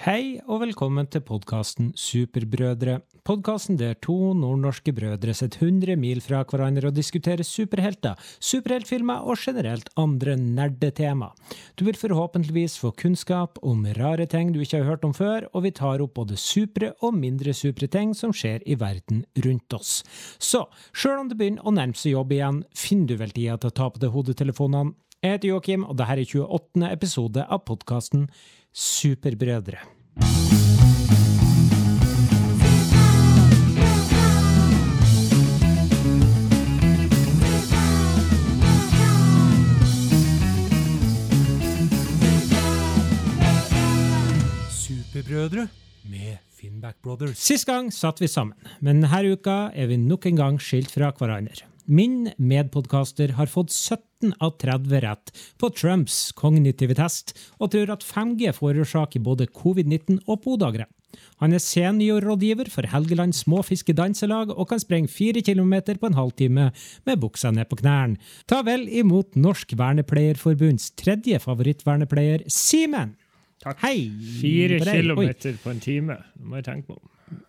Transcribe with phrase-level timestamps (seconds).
[0.00, 2.94] Hei og velkommen til podkasten Superbrødre.
[3.20, 9.36] Podkasten der to nordnorske brødre sitter 100 mil fra hverandre og diskuterer superhelter, superheltfilmer og
[9.42, 11.28] generelt andre nerdetema.
[11.76, 15.66] Du vil forhåpentligvis få kunnskap om rare ting du ikke har hørt om før, og
[15.66, 20.00] vi tar opp både supre og mindre supre ting som skjer i verden rundt oss.
[20.40, 20.64] Så
[20.96, 23.78] sjøl om det begynner å nærme seg jobb igjen, finner du vel tida til å
[23.82, 24.96] ta på deg hodetelefonene.
[25.20, 26.86] Jeg heter Joakim, og dette er 28.
[26.88, 28.22] episode av podkasten
[28.72, 29.78] Superbrødre.
[44.70, 45.68] Superbrødre
[46.04, 47.38] med Finnback Brothers.
[47.38, 51.10] Sist gang satt vi sammen, men denne uka er vi nok en gang skilt fra
[51.10, 51.66] hverandre.
[51.90, 58.06] Min medpodkaster har fått 17 av 30 rett på Trumps kognitive test, og tror at
[58.06, 60.86] 5G forårsaker både covid-19 og podagre.
[61.42, 66.68] Han er seniorrådgiver for Helgeland Småfiskedanselag og kan sprenge fire kilometer på en halvtime
[67.08, 68.20] med buksa ned på knærne.
[68.46, 73.16] Ta vel imot Norsk Vernepleierforbunds tredje favorittvernepleier, Simen!
[73.60, 73.82] Takk.
[73.82, 74.08] Hei!
[74.38, 76.22] Fire på kilometer på en time.
[76.38, 77.08] Det må jeg tenke meg om.
[77.10, 77.46] Jeg var ikke,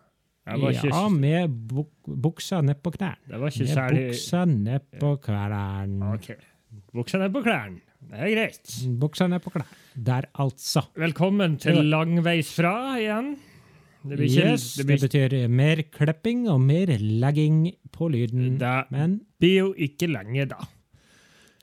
[0.48, 3.22] Ja, med buk buksa ned på knærne.
[3.30, 6.14] det var ikke Med særlig buksa ned på knærne.
[6.16, 6.32] OK.
[6.94, 7.80] Buksa ned på klærne.
[8.10, 8.74] Det er greit.
[9.00, 9.80] Buksa ned på knærne.
[9.96, 10.82] Der, altså.
[10.98, 13.36] Velkommen til langveisfra igjen.
[14.02, 18.58] Det yes, det det betyr mer klipping og mer legging på lyden.
[18.58, 20.58] det Men blir jo ikke lenge, da.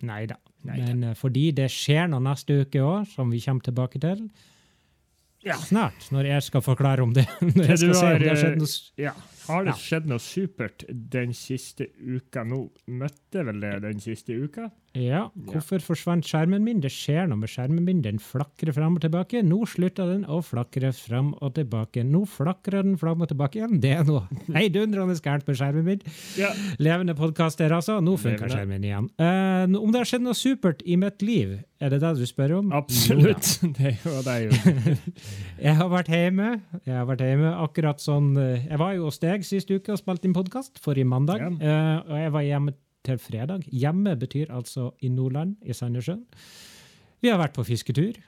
[0.02, 0.36] nei da.
[0.62, 4.28] Men eh, fordi det skjer noe neste uke òg, som vi kommer tilbake til
[5.48, 5.56] Ja.
[5.64, 7.24] snart, når jeg skal forklare om det.
[7.56, 9.14] Når jeg skal se om det har eh, skjedd noe Ja.
[9.48, 12.66] Har det skjedd noe supert den siste uka nå?
[13.00, 14.68] Møtte vel det den siste uka?
[14.96, 16.80] Ja, hvorfor forsvant skjermen min?
[16.82, 18.00] Det skjer noe med skjermen min.
[18.02, 19.42] Den flakrer fram og tilbake.
[19.46, 22.02] Nå slutta den å flakre fram og tilbake.
[22.08, 23.78] Nå flakrer den fram og tilbake igjen.
[23.82, 24.24] Det er noe
[24.56, 26.04] heidundrende gærent med skjermen min.
[26.40, 26.50] Ja.
[26.80, 27.98] Levende podkaster, altså.
[28.04, 29.10] Nå funker skjermen igjen.
[29.20, 32.56] Uh, om det har skjedd noe supert i mitt liv, er det det du spør
[32.58, 32.72] om?
[32.74, 33.52] Absolutt.
[33.78, 34.96] Det var det jo.
[35.66, 36.48] Jeg har vært hjemme.
[36.82, 40.00] Jeg har vært hjemme akkurat sånn eh, Jeg var jo hos deg sist uke og
[40.00, 41.42] spilte inn podkast, forrige mandag.
[41.42, 41.50] Ja.
[41.50, 42.74] Uh, og jeg var hjemme
[43.06, 43.66] til fredag.
[43.70, 46.24] Hjemme betyr altså i Nordland, i Sandnessjøen.
[47.22, 48.18] Vi har vært på fisketur.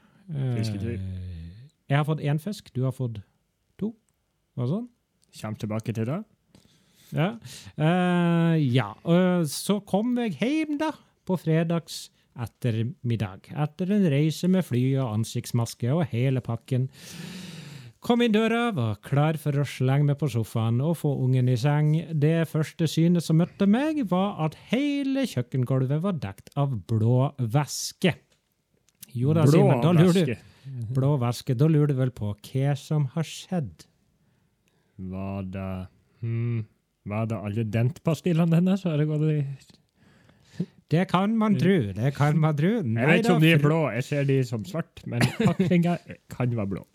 [0.59, 0.97] fisketur.
[0.99, 3.19] Uh, Jeg har fått én fisk, du har fått
[3.79, 3.93] to.
[4.55, 4.89] Var det sånn?
[5.41, 6.23] Kjem tilbake til det.
[7.11, 7.33] Ja.
[7.75, 8.93] Uh, ja.
[9.51, 10.93] Så kom jeg hjem, da,
[11.27, 12.09] på fredags
[12.41, 13.51] ettermiddag.
[13.59, 16.89] Etter en reise med fly og ansiktsmaske og hele pakken.
[18.01, 21.57] Kom inn døra, var klar for å slenge meg på sofaen og få ungen i
[21.61, 21.91] seng.
[22.17, 28.15] Det første synet som møtte meg, var at hele kjøkkengulvet var dekt av blå væske.
[29.13, 30.35] Jo da, Blå Simen, da lurer du.
[30.97, 31.57] Blå væske.
[31.61, 33.85] Da lurer du vel på hva som har skjedd?
[35.11, 35.69] Var det
[36.25, 36.63] hmm,
[37.11, 38.87] Var det alle dentpastillene hennes?
[38.89, 41.77] Har det gått i Det kan man tro.
[41.97, 42.73] Det kan man tro.
[42.81, 45.99] Jeg vet ikke om de er blå, jeg ser de som svart, men pakninga
[46.33, 46.87] kan være blå.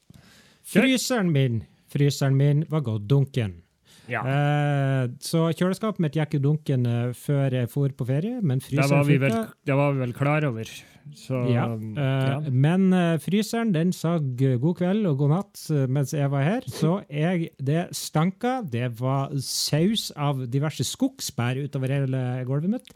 [0.65, 1.61] Fryseren min,
[1.93, 3.61] fryseren min var gått dunken.
[4.09, 8.59] Ja, Eh, så kjøleskapet mitt gikk jo dunken eh, før jeg for på ferie, men
[8.61, 10.69] det fryseren var, vi vel, det var vi vel klar over.
[11.13, 12.39] Så Ja, um, eh, ja.
[12.49, 16.65] Men eh, fryseren den sa god kveld og god natt eh, mens jeg var her,
[16.65, 18.57] så jeg, det stanka.
[18.65, 22.93] Det var saus av diverse skogsbær utover hele gulvet mitt.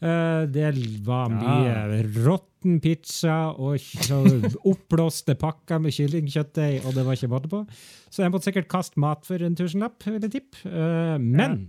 [0.00, 0.72] Eh, det
[1.06, 3.80] var mye råtten pizza og
[4.72, 7.62] oppblåste pakker med kyllingkjøttdeig, og det var ikke måte på.
[8.10, 10.62] Så jeg måtte sikkert kaste mat for en tusenlapp, vil jeg tippe.
[10.68, 11.68] Eh, men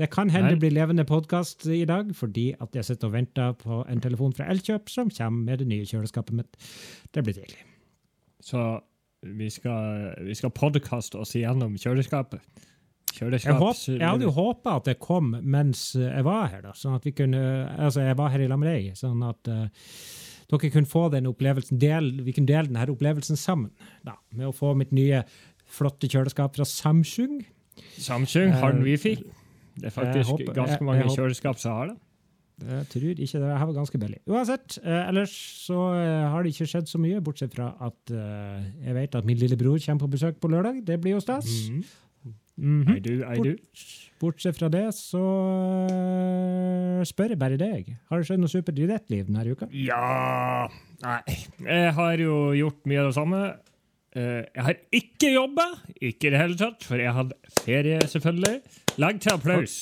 [0.00, 3.56] det kan hende det blir levende podkast i dag, fordi at jeg sitter og venter
[3.60, 6.70] på en telefon fra Elkjøp som kommer med det nye kjøleskapet mitt.
[7.12, 7.66] Det blir tidlig.
[8.40, 8.78] Så
[9.26, 12.40] vi skal, vi skal podkaste oss igjennom kjøleskapet.
[13.18, 16.94] Jeg, håp, jeg hadde jo håpa at det kom mens jeg var her, da, sånn
[16.96, 17.40] at vi kunne
[17.76, 18.92] Altså, jeg var her i Lamrei.
[18.94, 19.66] sånn at uh,
[20.50, 23.70] dere kunne få den opplevelsen del, Vi kunne dele denne opplevelsen sammen,
[24.06, 25.24] da, med å få mitt nye
[25.70, 27.44] flotte kjøleskap fra Samsung.
[27.98, 29.16] Samsung har den Eh, wifi.
[29.80, 31.96] Det er faktisk håper- ganske mange jeg jeg kjøleskap som har det.
[32.60, 34.18] Jeg tror ikke det her var ganske billig.
[34.28, 35.32] Uansett, eh, ellers
[35.66, 39.24] så eh, har det ikke skjedd så mye, bortsett fra at eh, jeg vet at
[39.24, 40.84] min lillebror kommer på besøk på lørdag.
[40.84, 41.46] Det blir jo stas.
[42.60, 42.82] Mhm.
[42.84, 42.94] Mhm.
[42.94, 43.52] Ei du, ei du.
[44.20, 45.22] Bortsett fra det så
[45.88, 47.88] eh, spør jeg bare deg.
[48.10, 49.68] Har det skjedd noe supert i ditt liv denne uka?
[49.72, 50.68] Ja
[51.00, 51.20] Nei.
[51.64, 53.40] Jeg har jo gjort mye av det samme.
[54.12, 55.66] Eh, Jeg har ikke jobba,
[55.96, 58.60] ikke i det hele tatt, for jeg hadde ferie, selvfølgelig.
[59.00, 59.78] Legg til applaus.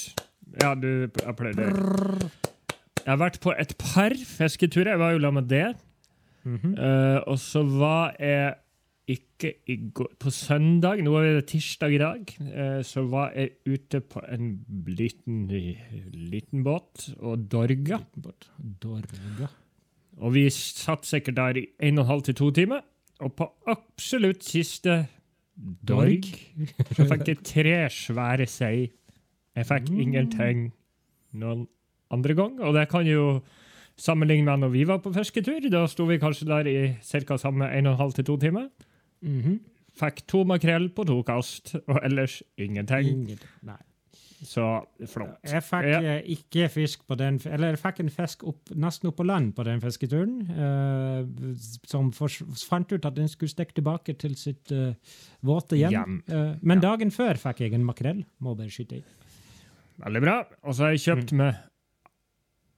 [0.62, 2.30] Ja, du applauderer.
[3.02, 4.92] Jeg har vært på et par fisketurer.
[4.94, 5.74] Jeg var jo sammen med det.
[6.44, 6.74] Mm -hmm.
[6.78, 8.54] uh, og så var jeg
[9.08, 13.50] ikke i går På søndag, nå er det tirsdag i dag, eh, så var jeg
[13.66, 14.50] ute på en
[14.86, 15.46] liten,
[16.12, 18.00] liten båt og dorga.
[18.82, 19.48] Dorga.
[20.18, 22.80] Og vi satt sikkert der i en og en halv til to timer.
[23.20, 25.06] Og på absolutt siste
[25.88, 26.26] dorg
[26.94, 28.90] så fikk jeg tre svære sei.
[29.56, 30.00] Jeg fikk Mm.
[30.00, 30.72] ingenting
[31.34, 31.66] noen
[32.10, 32.60] andre gang.
[32.60, 33.40] Og det kan jo
[33.98, 35.60] sammenligne med når vi var på fisketur.
[35.70, 37.36] Da sto vi kanskje der i ca.
[37.36, 38.68] samme en og en halv til to timer.
[39.22, 39.60] Mhm.
[39.98, 43.08] Fikk to makrell på to kast, og ellers ingenting.
[43.26, 43.76] Ingen- Nei.
[44.46, 44.62] Så
[45.10, 45.40] flott.
[45.42, 45.98] Jeg fikk Ja.
[45.98, 49.56] eh, ikke fisk på den Eller jeg fikk en fisk opp, nesten opp på land
[49.56, 50.48] på den fisketuren.
[50.48, 54.94] Uh, som for, fant ut at den skulle stikke tilbake til sitt uh,
[55.42, 55.90] våte hjem.
[55.90, 56.22] Hjem.
[56.28, 58.24] Eh, men dagen før fikk jeg en makrell.
[58.40, 59.02] Må bare skyte i.
[60.04, 60.44] Veldig bra.
[60.62, 61.56] Og så har jeg kjøpt med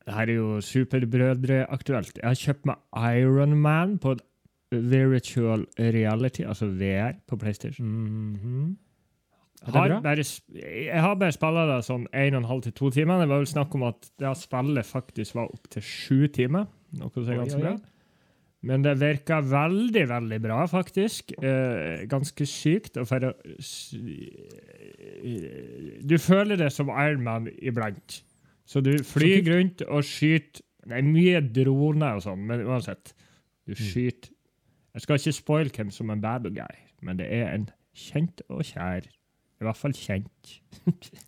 [0.06, 2.16] Det her er jo superbrødre-aktuelt.
[2.16, 4.16] Jeg har kjøpt med Ironman på
[4.70, 7.86] virtual reality, altså VR, på PlayStation.
[7.86, 8.78] Mm
[9.60, 10.24] det Har bare,
[10.56, 13.20] jeg har bare spilla det sånn en og en halv til to timer.
[13.20, 16.64] Det var vel snakk om at det spillet faktisk var opptil sju timer.
[16.96, 17.66] Noe som er ganske oi, oi.
[17.66, 17.74] bra.
[18.70, 21.34] Men det virka veldig, veldig bra, faktisk.
[21.44, 22.96] Eh, ganske sykt.
[23.00, 23.34] Og for å
[26.08, 28.22] Du føler det som Ironman iblant.
[28.64, 33.12] Så du flyr rundt og skyter Det er mye droner og sånn, men uansett.
[33.68, 34.32] Du skyter
[34.94, 38.62] Jeg skal ikke spoile hvem som er bad guy, men det er en kjent og
[38.64, 39.06] kjær.
[39.60, 40.60] I hvert fall kjent.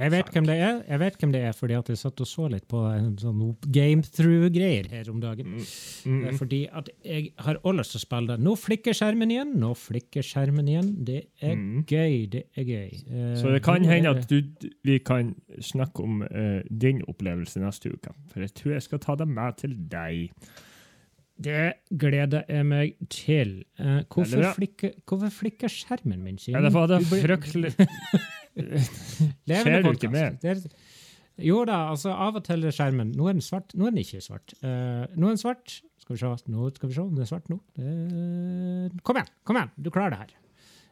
[0.00, 2.28] Jeg vet hvem det er, Jeg vet hvem det er fordi at jeg satt og
[2.30, 3.40] så litt på en sånn
[3.74, 5.58] game through-greier her om dagen.
[5.58, 5.66] Mm,
[6.08, 6.38] Mm.
[6.38, 8.38] Fordi at jeg har også lyst til å spille det.
[8.46, 10.88] Nå flikker skjermen igjen, nå flikker skjermen igjen.
[11.04, 11.84] Det er Mm.
[11.84, 12.94] gøy, det er gøy.
[13.10, 14.40] Eh, Så det kan hende at du,
[14.84, 18.14] vi kan snakke om uh, din opplevelse neste uke.
[18.32, 20.30] For jeg tror jeg skal ta det med til deg.
[21.40, 21.64] Det
[22.00, 23.52] gleder jeg meg til.
[23.80, 26.38] Uh, hvorfor, flikker, hvorfor flikker skjermen min?
[26.40, 26.58] Simen?
[26.58, 27.72] Ja, det var det fryktelig
[29.46, 30.40] Skjer du ikke med?
[30.42, 30.64] Det er,
[31.40, 34.02] jo da, altså av og til er skjermen Nå er den svart, nå er den
[34.02, 34.52] ikke svart.
[34.60, 35.80] Uh, nå er den svart.
[36.02, 37.60] Skal vi se, nå skal vi se om den er svart nå.
[37.78, 40.36] Uh, kom igjen, kom igjen, du klarer det her.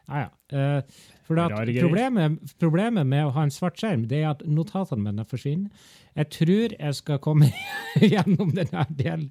[0.09, 0.57] Ja, ja.
[0.57, 0.81] Eh,
[1.29, 5.69] for problemet, problemet med å ha en svart skjerm, det er at notatene mine forsvinner.
[6.17, 7.51] Jeg tror jeg skal komme
[8.13, 9.27] gjennom denne delen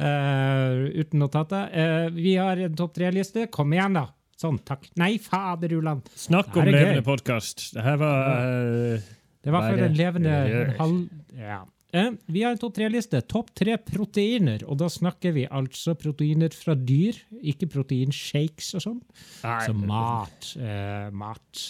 [0.00, 1.68] uh, uten notater.
[1.68, 3.46] Uh, vi har en topp tre-liste.
[3.52, 4.06] Kom igjen, da!
[4.40, 4.88] Sånn, takk.
[4.98, 6.08] Nei, fader uland!
[6.18, 7.68] Snakk om levende podkast.
[7.76, 9.12] Det her var uh,
[9.44, 10.40] Det var for en levende
[10.80, 11.04] halv...
[11.36, 11.60] Ja.
[11.92, 13.20] Eh, vi har en topp tre-liste.
[13.28, 14.62] Topp tre proteiner.
[14.66, 19.00] Og da snakker vi altså proteiner fra dyr, ikke proteinshakes og sånn.
[19.42, 20.52] Så mat.
[20.56, 21.64] Eh, mat.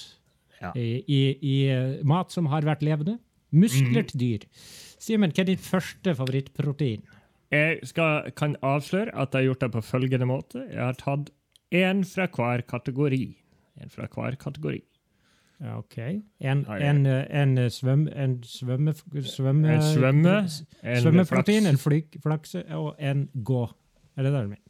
[0.62, 0.70] Ja.
[0.78, 3.18] I, i, i eh, mat som har vært levende.
[3.52, 4.08] Muskler Mhm.
[4.12, 4.46] til dyr.
[5.02, 7.02] Simen, hva er ditt første favorittprotein?
[7.52, 10.62] Jeg skal, kan avsløre at jeg har gjort det på følgende måte.
[10.70, 11.30] Jeg har tatt
[11.74, 13.34] én fra hver kategori.
[13.82, 14.80] En fra hver kategori.
[15.62, 15.98] Ja, OK.
[15.98, 18.08] En, en, eh, en eh, svøm...
[18.08, 18.94] En svømme...
[19.22, 20.34] svømme En svømme,
[20.82, 23.62] En Svømmeprotein, en flyk, flakse og en gå.
[24.16, 24.62] Er det det du mener?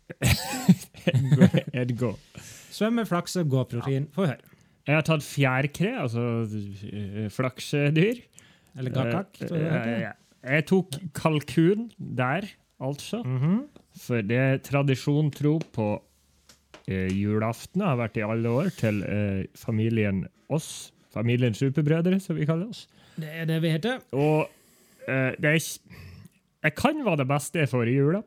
[1.81, 2.17] en gå-.
[2.73, 4.11] Svømme, flakse, gå-protein.
[4.12, 4.53] Få høre.
[4.87, 6.23] Jeg har tatt fjærkre, altså
[6.91, 8.23] eh, flaksedyr.
[8.79, 9.43] Eller gakak.
[10.43, 12.49] Jeg tok kalkun der,
[12.83, 13.23] altså.
[13.23, 13.61] Mhm.
[14.03, 15.88] For det tradisjon tro på
[16.88, 20.91] eh, julaften, har vært i alle år, til eh, familien oss.
[21.12, 22.87] Familien Superbrødre, som vi kaller oss.
[23.16, 24.00] Det er det vi heter.
[24.12, 24.49] Og
[25.09, 25.59] eh, det er
[26.62, 28.23] Jeg kan være det beste får i jula.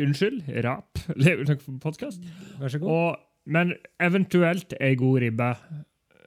[0.00, 0.98] Unnskyld, rap.
[1.84, 2.20] podkast.
[2.60, 2.90] Vær så god.
[2.90, 5.54] Og, men eventuelt ei god ribbe.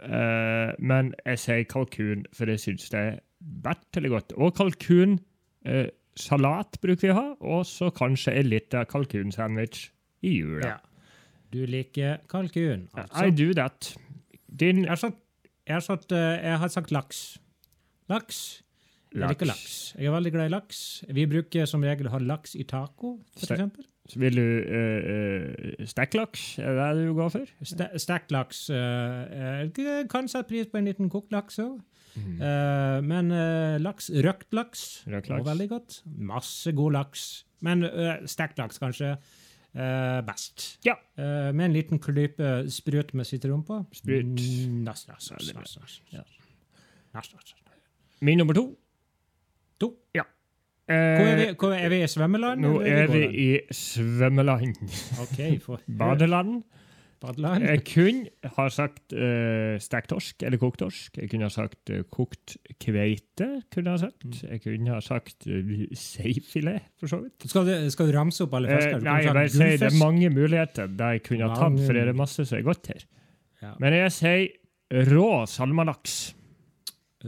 [0.04, 3.20] Eh, men jeg sier kalkun, for jeg syns det er
[3.64, 4.34] veldig godt.
[4.38, 5.20] Og kalkun
[5.66, 5.88] eh,
[6.20, 9.88] salat bruker vi å ha, og så kanskje en liten kalkunsandwich
[10.24, 10.76] i jula.
[10.76, 10.80] Ja.
[11.54, 13.26] Du liker kalkun, altså?
[13.26, 13.94] I do that.
[14.60, 15.20] Din Jeg har sagt,
[15.68, 17.24] jeg har sagt, eh, jeg har sagt laks.
[18.12, 18.42] Laks.
[19.14, 19.94] Jeg liker laks.
[19.98, 20.78] Jeg er veldig glad i laks.
[21.14, 23.86] Vi bruker som regel å ha laks i taco, for eksempel.
[24.10, 26.58] Så vil du uh, uh, stekklaks?
[26.60, 27.52] Er det det du går for?
[27.64, 28.66] Ste Stekt laks.
[28.74, 31.80] eh, eh, kan sette pris på en liten kokt laks òg.
[32.14, 33.06] Mm.
[33.10, 35.48] men uh, laks, røkt laks, Røkt laks.
[35.48, 35.96] veldig godt.
[36.06, 37.24] Masse god laks.
[37.66, 39.16] Men uh, stekt laks kanskje
[39.76, 40.80] eh, best.
[40.86, 40.94] Ja.
[41.18, 43.86] Eh, med en liten klype sprut med sitron på.
[43.94, 44.26] Sprut.
[44.26, 46.02] Mm, nas, nas, nas, nas, nas.
[46.14, 46.22] Ja.
[47.14, 47.56] Nas, nas.
[48.22, 48.68] Min nummer to.
[49.80, 49.92] To.
[50.16, 50.24] Ja.
[50.86, 52.62] Hvor er vi, Eh, hvor er vi i svømmeland?
[52.62, 54.76] nå er vi i svømmeland.
[55.22, 56.64] Okay, for Badeland.
[57.24, 57.64] Badeland.
[57.66, 61.18] Jeg kunne ha sagt uh, stekt torsk eller kokt torsk.
[61.22, 63.48] Jeg kunne ha sagt uh, kokt kveite.
[63.74, 64.42] kunne Jeg ha sagt.
[64.44, 67.48] Jeg kunne ha sagt uh, seifilet, for så vidt.
[67.48, 69.00] Skal du, skal du ramse opp alle fisker?
[69.00, 71.96] Du nei, jeg bare sier det er mange muligheter der jeg kunne ha tatt, for
[71.96, 73.08] det er masse som er godt her.
[73.64, 73.76] Ja.
[73.80, 76.22] Men jeg sier rå salmalaks.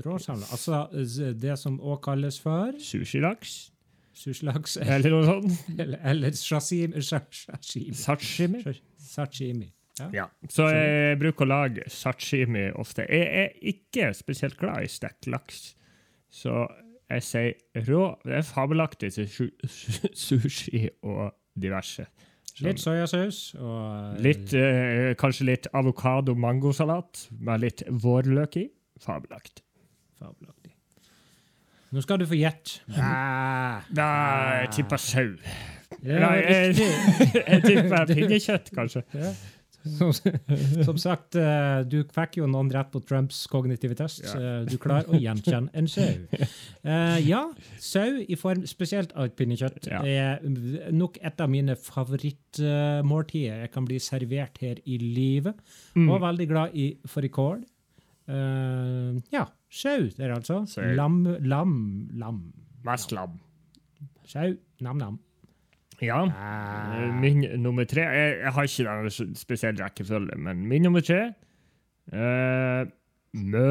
[0.04, 0.46] Råsamla.
[0.52, 3.72] Altså det som òg kalles for Sushilaks.
[4.16, 5.64] sushilaks Eller noe sånt.
[5.80, 6.36] eller, eller.
[6.36, 7.02] Sashimi.
[7.02, 8.64] Sashimi.
[9.00, 9.70] Sashimi.
[10.00, 10.10] Ja.
[10.14, 10.26] Ja.
[10.52, 13.06] Så jeg bruker å lage sashimi ofte.
[13.08, 15.76] Jeg er ikke spesielt glad i stekt laks,
[16.30, 16.66] så
[17.10, 18.16] jeg sier rå.
[18.26, 22.08] Det er fabelaktig til su- su- sushi og diverse.
[22.56, 22.68] Sånn.
[22.70, 28.70] Litt soyasaus og Litt, eh, kanskje litt avokado-mangosalat med litt vårløk i.
[29.04, 29.64] Fabelaktig.
[30.20, 30.72] Fabelaktig.
[31.92, 32.80] Nå skal du få gjette.
[33.96, 35.36] Nei, jeg tipper sau.
[36.04, 36.76] Ja, Nei, jeg,
[37.52, 39.04] jeg tipper pinnekjøtt, kanskje.
[39.16, 39.34] Ja.
[39.86, 40.12] Som,
[40.88, 44.24] som sagt, eh, du fikk jo noen rett på Trumps kognitive test.
[44.26, 44.34] Ja.
[44.40, 46.10] Eh, Du klarer å gjenkjenne en sau.
[46.86, 47.40] Eh, ja,
[47.82, 50.44] sau i form spesielt av pinnekjøtt er
[50.94, 53.64] nok et av mine favorittmåltider.
[53.64, 55.58] Jeg kan bli servert her i livet.
[55.98, 56.10] Mm.
[56.14, 57.64] Og veldig glad i fårikål.
[59.34, 60.62] Ja, sau der, altså.
[60.98, 61.74] Lam, lam,
[62.22, 62.44] lam.
[62.86, 63.40] Mest lam.
[64.30, 64.54] Sau,
[64.86, 65.18] nam-nam.
[66.02, 66.26] Ja.
[66.26, 71.34] Eh, Min nummer tre Jeg, jeg har ikke den spesiell rekkefølge, men min nummer tre
[72.14, 72.88] uh,
[73.34, 73.70] Mø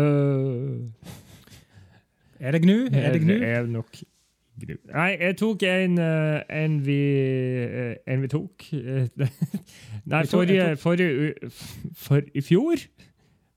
[2.40, 2.78] Er det gnu?
[2.93, 3.33] Er det gnu?
[3.33, 4.75] Er nok gnu.
[4.93, 6.99] Nei, jeg tok en, eh, en vi
[7.64, 8.66] eh, En vi tok
[10.12, 11.35] Nei, forrige, forrige
[11.97, 12.85] For i fjor,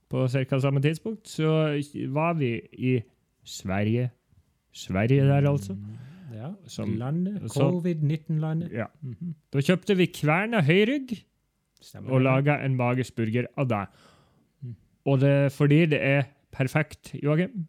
[0.09, 0.59] på ca.
[0.63, 3.01] samme tidspunkt, så var vi i
[3.43, 4.09] Sverige.
[4.71, 5.75] Sverige der, altså.
[6.37, 7.41] Ja, Som- landet.
[7.53, 8.71] Covid-19-landet.
[8.77, 8.85] Ja.
[9.01, 9.33] Mhm.
[9.53, 11.15] Da kjøpte vi kverna høyrygg.
[11.81, 13.83] Stemmer og laga en magesburger av det.
[14.63, 14.75] Mm.
[15.05, 17.67] Og det er fordi det er perfekt, Joakim.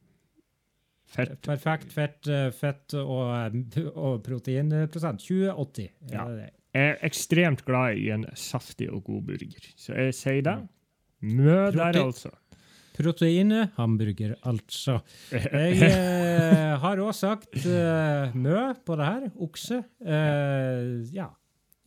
[1.09, 1.39] Fett.
[1.45, 5.21] Perfekt fett, eh, fett og, eh, og proteinprosent.
[5.25, 5.89] 20-80.
[6.13, 6.25] Ja.
[6.29, 6.51] Det?
[6.75, 10.59] Jeg er ekstremt glad i en saftig og god burger, så jeg sier det.
[11.23, 12.31] Mø der, altså.
[12.99, 14.99] Proteinet hamburger, altså.
[15.33, 19.29] Jeg eh, har òg sagt eh, mø på det her.
[19.47, 19.83] Okse.
[20.03, 21.29] Eh, ja.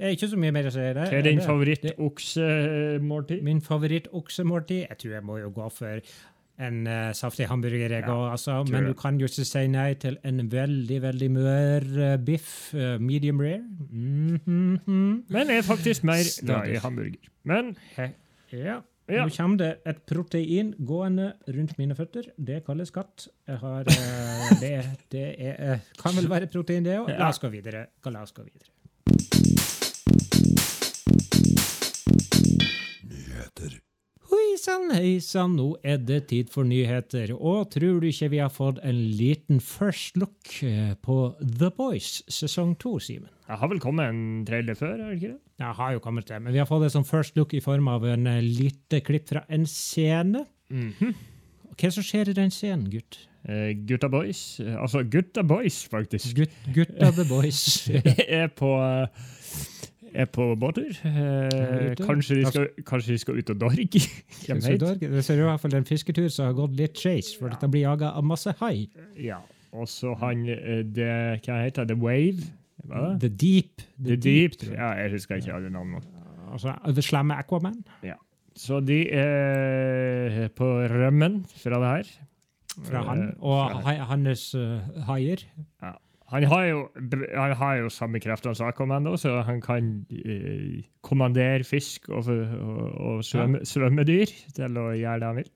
[0.01, 0.81] Det er ikke så mye mer å si.
[0.81, 1.03] Det.
[1.11, 3.43] Hva er din favorittoksemåltid?
[3.45, 4.87] Min favoritt-oksemåltid?
[4.87, 5.99] Jeg tror jeg må jo gå for
[6.61, 8.31] en uh, saftig hamburger, jeg Ja, òg.
[8.31, 8.63] altså.
[8.69, 12.73] Men du kan jo ikke si nei til en veldig, veldig mør uh, biff.
[12.73, 13.61] Uh, medium rare.
[13.89, 15.23] Mhm.
[15.29, 17.29] Men jeg er faktisk mer glad i hamburger.
[17.43, 17.75] Men
[18.51, 18.81] Ja.
[19.11, 19.25] Ja.
[19.27, 22.31] Nå kommer det et protein gående rundt mine føtter.
[22.37, 23.27] Det kalles katt.
[23.49, 24.73] Jeg har, uh, det
[25.11, 27.11] det er, uh, kan vel være protein, det òg.
[27.19, 27.89] La oss gå videre.
[28.07, 28.71] La oss gå videre.
[34.31, 37.33] Hoi sann, hei sann, nå er det tid for nyheter.
[37.35, 42.21] Og tror du ikke vi har fått en liten first look eh, på The Boys
[42.31, 43.27] sesong to, Simen?
[43.51, 45.41] jeg har vel kommet en trailer før, er det ikke det?
[45.59, 47.89] Jeg har jo kommet til, men vi har fått det som first look i form
[47.91, 50.45] av en eh, lite klipp fra en scene.
[50.71, 51.11] Mhm.
[51.75, 53.17] Hva er som skjer i den scenen, gutt?
[53.41, 56.35] Uh, Gutta Boys, altså Gutta Boys, faktisk.
[56.37, 57.89] Gutt, gutta the boys.
[58.39, 58.69] er på
[60.13, 60.91] er på båttur.
[61.07, 64.01] Eh, kanskje, de skal, kanskje de skal ut og dorge?
[64.47, 67.85] Det ser i hvert fall en fisketur som har gått litt skeis, for dette blir
[67.87, 68.87] jaga av masse hai.
[69.19, 69.39] Ja.
[69.71, 71.11] Og så han eh, det,
[71.45, 71.95] Hva heter det?
[71.95, 72.49] The Wave?
[72.87, 73.05] Hva?
[73.21, 73.81] The Deep.
[74.01, 74.57] The Deep.
[74.59, 74.73] deep.
[74.73, 76.01] Ja, jeg husker ikke alle navnene.
[76.51, 77.77] Altså, The Slamme Aquaman.
[78.03, 78.17] Ja.
[78.57, 82.09] Så de er på rømmen fra det her.
[82.87, 84.51] Fra han, Eh, og fra- hans
[85.07, 85.07] haier.
[85.07, 85.99] haier.
[86.31, 86.83] Han har jo,
[87.35, 92.85] han har jo samme kreftene som Aquaman, så han kan eh, kommandere fisk og, og,
[92.95, 95.51] og svømme, svømmedyr til å gjøre det han vil.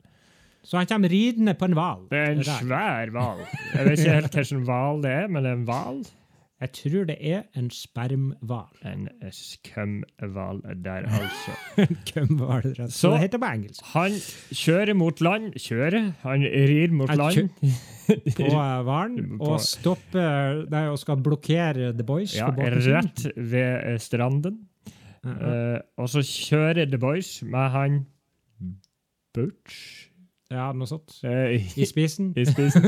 [0.66, 2.06] Så han kommer ridende på en hval.
[2.10, 3.44] Det er en svær hval.
[3.72, 6.00] Jeg vet ikke helt hvilken hval det er, men det er en hval.
[6.62, 8.70] Jeg tror det er en spermhval.
[8.88, 11.52] En skumhval der, altså.
[12.14, 12.94] Kømhval, rett.
[12.94, 13.82] Så- det heter på engelsk.
[13.92, 14.12] Han
[14.56, 15.52] kjører mot land.
[15.60, 16.12] Kjører?
[16.22, 17.50] Han rir mot land.
[18.38, 18.48] På
[18.86, 22.36] hvalen og stopper nei, og skal blokkere The Boys.
[22.38, 24.60] Ja, på rett ved eh, stranden.
[25.26, 25.74] Uh -huh.
[25.74, 28.06] uh, og så kjører The Boys med han
[29.34, 30.08] Butch
[30.52, 31.18] Ja, noe sånt.
[31.24, 32.34] eh, I spisen.
[32.38, 32.84] i spissen.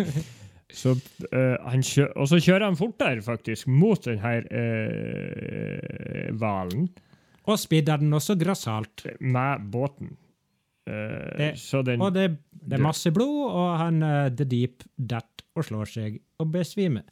[0.74, 0.96] Så,
[1.32, 5.78] uh, han kjø og så kjører han fortere, faktisk, mot den her Uh,
[7.48, 9.06] Og spidder den også grassat.
[9.22, 10.18] med båten.
[10.88, 14.84] Uh, Det- så den Og det, det er masse blod, og han uh, The Deep
[14.98, 17.04] detter og slår seg og besvimer.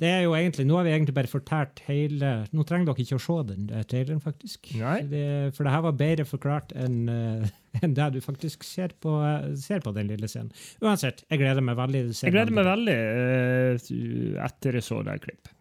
[0.00, 3.18] Det er jo egentlig, Nå har vi egentlig bare fortalt hele Nå trenger dere ikke
[3.18, 4.72] å se den eh, traileren, faktisk.
[4.80, 5.00] Nei.
[5.10, 5.24] Det,
[5.56, 7.50] for det her var bedre forklart enn eh,
[7.84, 10.50] enn det du faktisk ser på, eh, ser på den lille scenen.
[10.82, 12.04] Uansett, jeg gleder meg veldig.
[12.06, 15.54] til å se Jeg gleder meg veldig uh, etter jeg så det klippet.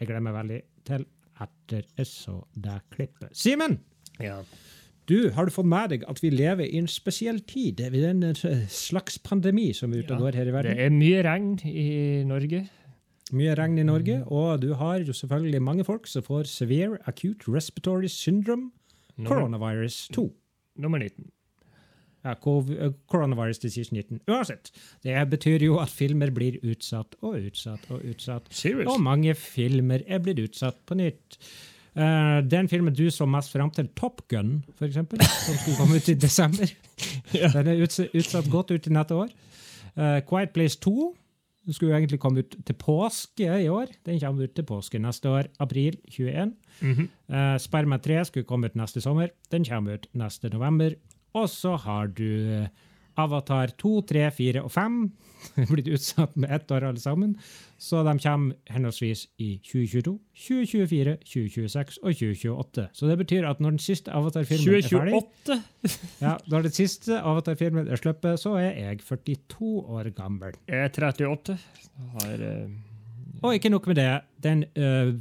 [0.00, 1.06] Jeg gleder meg veldig til
[1.40, 3.32] etter jeg så det klippet.
[3.36, 3.80] Simen!
[4.20, 4.40] Ja.
[5.10, 7.80] Du, har du fått med deg at vi lever i en spesiell tid?
[7.80, 10.76] Det er en slags pandemi som er ute og går her i verden.
[10.76, 11.88] Det er mye regn i
[12.28, 12.62] Norge.
[13.36, 17.48] Mye regn i Norge, og du har jo selvfølgelig mange folk som får severe acute
[17.52, 18.70] respiratory syndrome,
[19.16, 20.24] Nummer, coronavirus 2.
[20.80, 21.30] nummer 19.
[22.24, 24.20] Ja, eh, coronavirus disease 19.
[24.28, 24.70] Uansett,
[25.04, 28.48] det betyr jo at filmer blir utsatt og utsatt og utsatt.
[28.52, 28.90] Serious?
[28.92, 31.38] Og mange filmer er blitt utsatt på nytt.
[31.96, 35.96] Uh, den filmen du så mest fram til, Top Gun, for eksempel, som skulle komme
[35.98, 36.70] ut i desember,
[37.34, 37.48] Ja.
[37.54, 39.32] den er utsatt, utsatt godt ut i neste år.
[39.96, 41.10] Uh, Quiet Place 2
[41.70, 43.92] den skulle jo egentlig komme ut til påske i år.
[44.02, 46.56] Den kommer ut til påske neste år, april 21.
[46.82, 47.04] Mhm.
[47.30, 49.30] Uh, Sperma 3 skulle komme ut neste sommer.
[49.54, 50.96] Den kommer ut neste november.
[51.38, 52.66] Og så har du eh,
[53.18, 55.00] Avatar 2, 3, 4 og 5.
[55.72, 57.34] Blitt utsatt med ett år alle sammen.
[57.80, 62.84] Så de kommer henholdsvis i 2022, 2024, 2026 og 2028.
[62.92, 65.56] Så det betyr at når den siste Avatar-filmen er ferdig,
[66.20, 70.60] ja, når den siste Avatar-filmen er sluppet, så er jeg 42 år gammel.
[70.68, 71.56] Jeg er 38.
[72.18, 72.68] Har, eh,
[73.40, 75.14] Og ikke nok med det, den uh,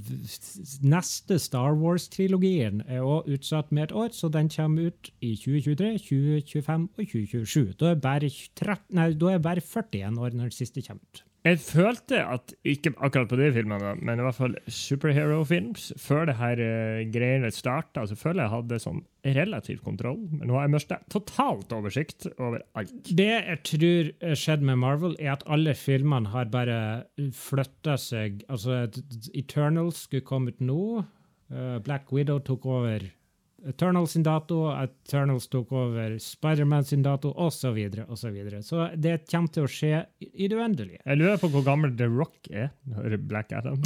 [0.84, 5.96] neste Star Wars-trilogien er også utsatt med et år, så den kommer ut i 2023,
[6.04, 7.74] 2025 og 2027.
[7.80, 11.24] Da er bare, 13, nei, da er bare 41 år når den siste kommer ut.
[11.48, 16.36] Jeg følte at, ikke akkurat på de filmene, men i hvert fall superhero-films, før det
[16.40, 20.20] her uh, greiene starta, så føler jeg hadde sånn relativ kontroll.
[20.34, 22.98] Men nå har jeg mista totalt oversikt over alt.
[23.08, 26.80] Det jeg tror skjedde med Marvel, er at alle filmene har bare
[27.36, 28.44] flytta seg.
[28.52, 28.86] Altså,
[29.32, 31.06] Eternals skulle komme ut nå.
[31.50, 33.08] Uh, Black Widow tok over
[33.68, 37.60] Eternals sin dato, Eternals tok over Spiderman sin dato, osv.
[37.60, 38.62] Så, videre, og så, videre.
[38.64, 41.02] så det kommer til å skje i det uendelige.
[41.04, 43.82] Jeg lurer på hvor gammel The Rock er når Black Adam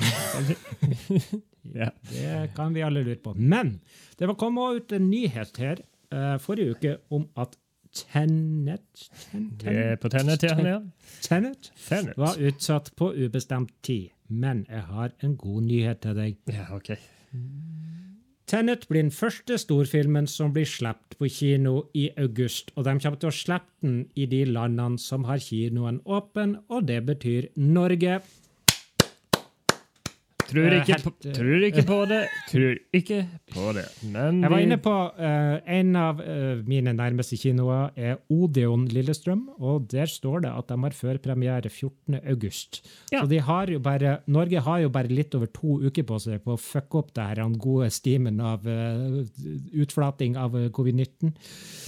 [1.79, 1.89] ja.
[2.11, 3.33] Det kan vi alle lure på.
[3.35, 3.79] Men
[4.19, 7.57] det var kommet ut en nyhet her uh, forrige uke om at
[7.93, 10.65] Tenet Ten, er på igjen.
[10.65, 10.79] Ja.
[11.21, 12.17] Tenet Tenet.
[12.17, 14.09] var utsatt på ubestemt tid.
[14.27, 16.39] Men jeg har en god nyhet til deg.
[16.49, 16.95] Ja, ok.
[18.53, 22.67] Tenet blir den første storfilmen som blir sluppet på kino i august.
[22.77, 26.85] Og de kommer til å slippe den i de landene som har kinoen åpen, og
[26.85, 28.19] det betyr Norge.
[30.53, 32.21] Tror Eh, ikke, helt, på, eh, tror ikke på det.
[32.51, 33.19] Tror ikke
[33.53, 33.85] på det.
[34.13, 39.47] Men Jeg var inne på uh, En av uh, mine nærmeste kinoer er Odeon Lillestrøm,
[39.57, 42.19] og der står det at de har førpremiere 14.
[42.21, 42.83] august.
[43.11, 43.21] Ja.
[43.23, 46.43] Så de har jo bare, Norge har jo bare litt over to uker på seg
[46.45, 49.23] på å fucke opp det her den gode stimen av uh,
[49.73, 51.33] utflating av eh, covid-19.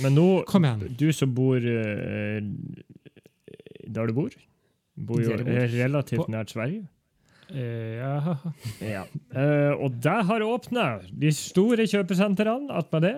[0.04, 0.96] Men nå, Kom igjen.
[0.98, 1.60] du som bor
[3.86, 4.34] der du bor,
[4.96, 6.86] bor jo relativt nært Sverige.
[7.54, 8.38] Ja.
[8.96, 9.04] Ja.
[9.36, 13.16] Eh, og der har åpna de store kjøpesentrene attmed det.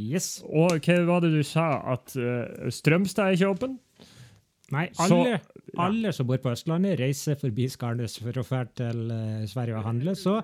[0.00, 0.40] Yes.
[0.46, 1.68] Og hva var det du sa?
[1.96, 3.78] At eh, Strømstad er ikke åpen?
[4.70, 5.40] Nei, Så- alle,
[5.76, 9.84] alle som bor på Østlandet, reiser forbi Skarnes for å dra til uh, Sverige og
[9.84, 10.14] handle.
[10.18, 10.36] Så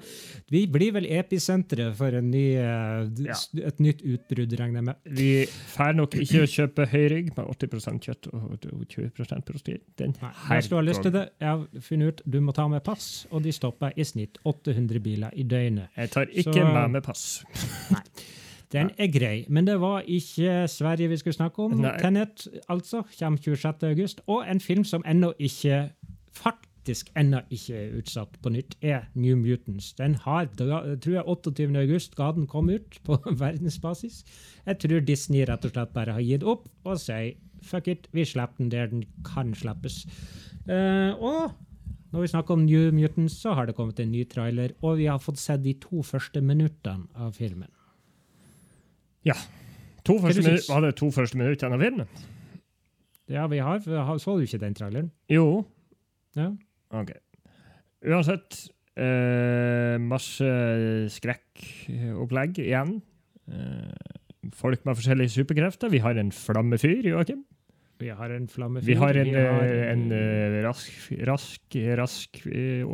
[0.50, 3.34] vi blir vel episenteret for en ny, uh, Ja.
[3.66, 4.96] et nytt utbrudd, regner jeg med.
[5.04, 5.30] Vi
[5.76, 9.42] får nok ikke å kjøpe høyrygg med 80 kjøtt og og 20 protein.
[9.96, 12.66] Den Nei, hvis du har lyst til det, jeg har funnet ut du må ta
[12.68, 15.88] med pass, og de stopper i snitt 800 biler i døgnet.
[15.96, 17.44] Jeg tar ikke Så- med meg pass.
[18.72, 21.76] Den er grei, men det var ikke Sverige vi skulle snakke om.
[21.80, 21.94] Nei.
[22.02, 23.82] Tenet altså, kommer 26.
[23.82, 25.90] august, og en film som ennå ikke
[26.34, 29.92] faktisk ennå ikke er utsatt på nytt, er New Mutants.
[29.98, 31.68] Den har, tror jeg 28.
[31.78, 34.24] august skal den komme ut på verdensbasis.
[34.66, 37.34] Jeg tror Disney rett og slett bare har gitt opp og sier
[37.66, 40.04] fuck it, vi slipper den der den kan slippes.
[40.66, 41.54] Uh, og
[42.12, 45.08] når vi snakker om New Mutants, så har det kommet en ny trailer, og vi
[45.10, 47.70] har fått sett de to første minuttene av filmen.
[49.26, 49.36] Ja.
[50.06, 52.06] To første var det to første minuttene av filmen?
[53.26, 55.10] Ja, vi har, har Så du ikke den traileren?
[55.32, 55.64] Jo.
[56.38, 56.52] Ja.
[56.94, 57.10] OK.
[58.06, 58.60] Uansett
[58.94, 60.46] eh, masse
[61.16, 63.00] skrekkopplegg igjen.
[63.50, 64.14] Eh,
[64.54, 65.90] folk med forskjellige superkrefter.
[65.90, 67.42] Vi har en flammefyr, Joakim.
[67.98, 68.86] Vi har en flammefyr.
[68.86, 70.92] Vi har en, har, en, en eh, rask,
[71.26, 72.84] rask, rask eh,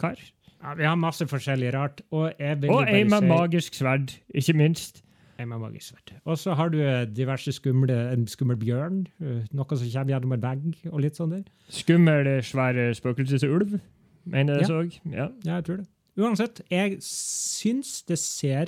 [0.00, 0.16] kar.
[0.62, 2.00] ja, vi har masse forskjellig rart.
[2.10, 2.32] Og
[2.70, 5.01] Og ei med si magisk sverd, ikke minst.
[5.42, 5.62] En
[5.94, 6.14] vet du.
[6.24, 10.32] Og så har du eh, diverse skumle, en skummel bjørn, eh, noe som kommer gjennom
[10.36, 11.42] en vegg, og litt sånn der.
[11.68, 13.80] Skummel, svær spøkelsesulv.
[14.24, 14.66] mener jeg Ja.
[14.68, 15.00] så.
[15.10, 15.28] Ja.
[15.44, 15.86] Ja, jeg tror det.
[16.16, 18.66] Uansett, jeg syns det ser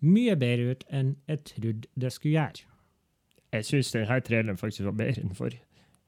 [0.00, 2.64] mye bedre ut enn jeg trodde det skulle gjøre.
[3.52, 5.60] Jeg syns denne traileren faktisk var bedre enn forrige.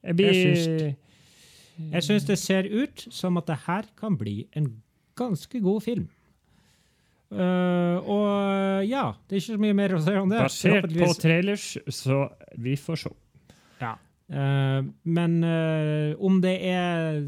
[0.04, 0.94] Jeg blir
[1.92, 4.82] Jeg syns det ser ut som at det her kan bli en
[5.16, 6.08] ganske god film.
[7.28, 10.40] Eh, og ja, det er ikke så mye mer å si om det.
[10.46, 12.24] Basert på trailers, så
[12.56, 13.14] vi får se.
[13.82, 13.94] Ja.
[14.28, 17.22] Uh, men uh, om det er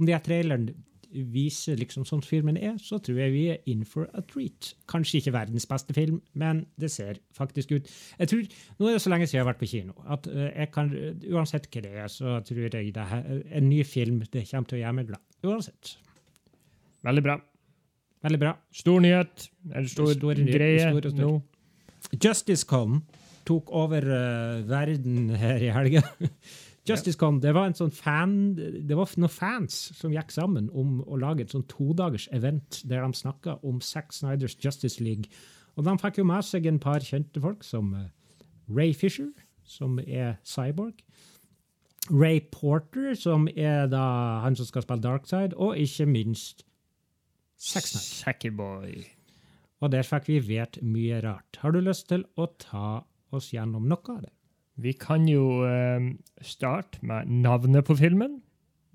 [0.00, 0.70] Om det er traileren
[1.10, 4.72] viser liksom sånn filmen er, så tror jeg vi er in for a treat.
[4.90, 8.46] Kanskje ikke verdens beste film, men det ser faktisk ut jeg tror,
[8.78, 10.92] Nå er det så lenge siden jeg har vært på kino at eh, jeg kan,
[11.32, 14.80] uansett hva det er, så tror jeg det her, en ny film det kommer til
[14.80, 15.24] å gjøre meg glad.
[15.46, 15.96] Uansett.
[17.06, 17.40] Veldig bra.
[18.24, 18.54] Veldig bra.
[18.74, 19.46] Stor nyhet.
[19.74, 21.20] En stor, Stor greie stor stor.
[21.20, 21.42] nå.
[22.20, 23.02] Justice Con
[23.48, 26.02] tok over uh, verden her i helga.
[26.88, 31.00] Justice Con, det var en sånn fan Det var noen fans som gikk sammen om
[31.04, 35.28] å lage et sånn todagers event der de snakka om Zack Snyders Justice League.
[35.76, 38.08] Og de fikk jo med seg en par kjente folk, som eh,
[38.72, 39.28] Ray Fisher,
[39.64, 41.04] som er cyborg.
[42.10, 46.64] Ray Porter, som er da han som skal spille Darkside, og ikke minst
[47.60, 49.04] Sackyboy.
[49.80, 51.60] Og der fikk vi vet mye rart.
[51.62, 53.00] Har du lyst til å ta
[53.36, 54.32] oss gjennom noe av det?
[54.80, 56.06] Vi kan jo eh,
[56.44, 58.38] starte med navnet på filmen.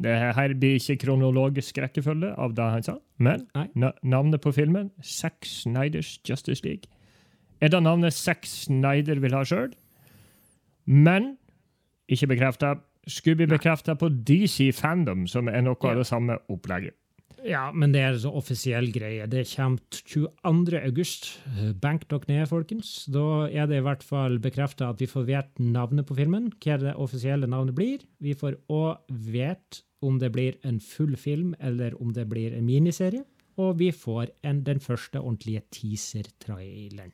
[0.02, 3.46] Det her blir ikke kronologisk rekkefølge av det han sa, men
[3.80, 6.90] na navnet på filmen, Zack Snyders Justice League,
[7.64, 9.72] er det navnet Zack Snyder vil ha sjøl,
[10.92, 11.38] men
[12.12, 12.74] ikke bekrefta.
[13.08, 15.92] Skulle bli bekrefta på DC Fandom, som er noe Ja.
[15.94, 16.96] av det samme opplegget.
[17.46, 19.28] Ja, men det er en offisiell greie.
[19.30, 20.80] Det kommer 22.
[20.82, 21.28] august.
[21.82, 23.06] Bank dere ned, folkens.
[23.12, 26.80] Da er det i hvert fall bekrefta at vi får vite navnet på filmen, hva
[26.82, 28.06] det offisielle navnet blir.
[28.18, 32.66] Vi får òg vite om det blir en full film, eller om det blir en
[32.66, 33.24] miniserie.
[33.62, 37.14] Og vi får en, den første ordentlige teaser-traileren.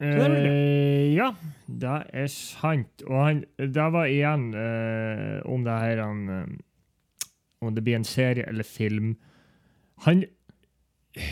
[0.00, 1.32] Eh, ja,
[1.66, 3.02] det er sant.
[3.08, 7.26] Og han, det var igjen eh, om det her han, eh,
[7.60, 9.16] Om det blir en serie eller film.
[10.06, 10.24] Han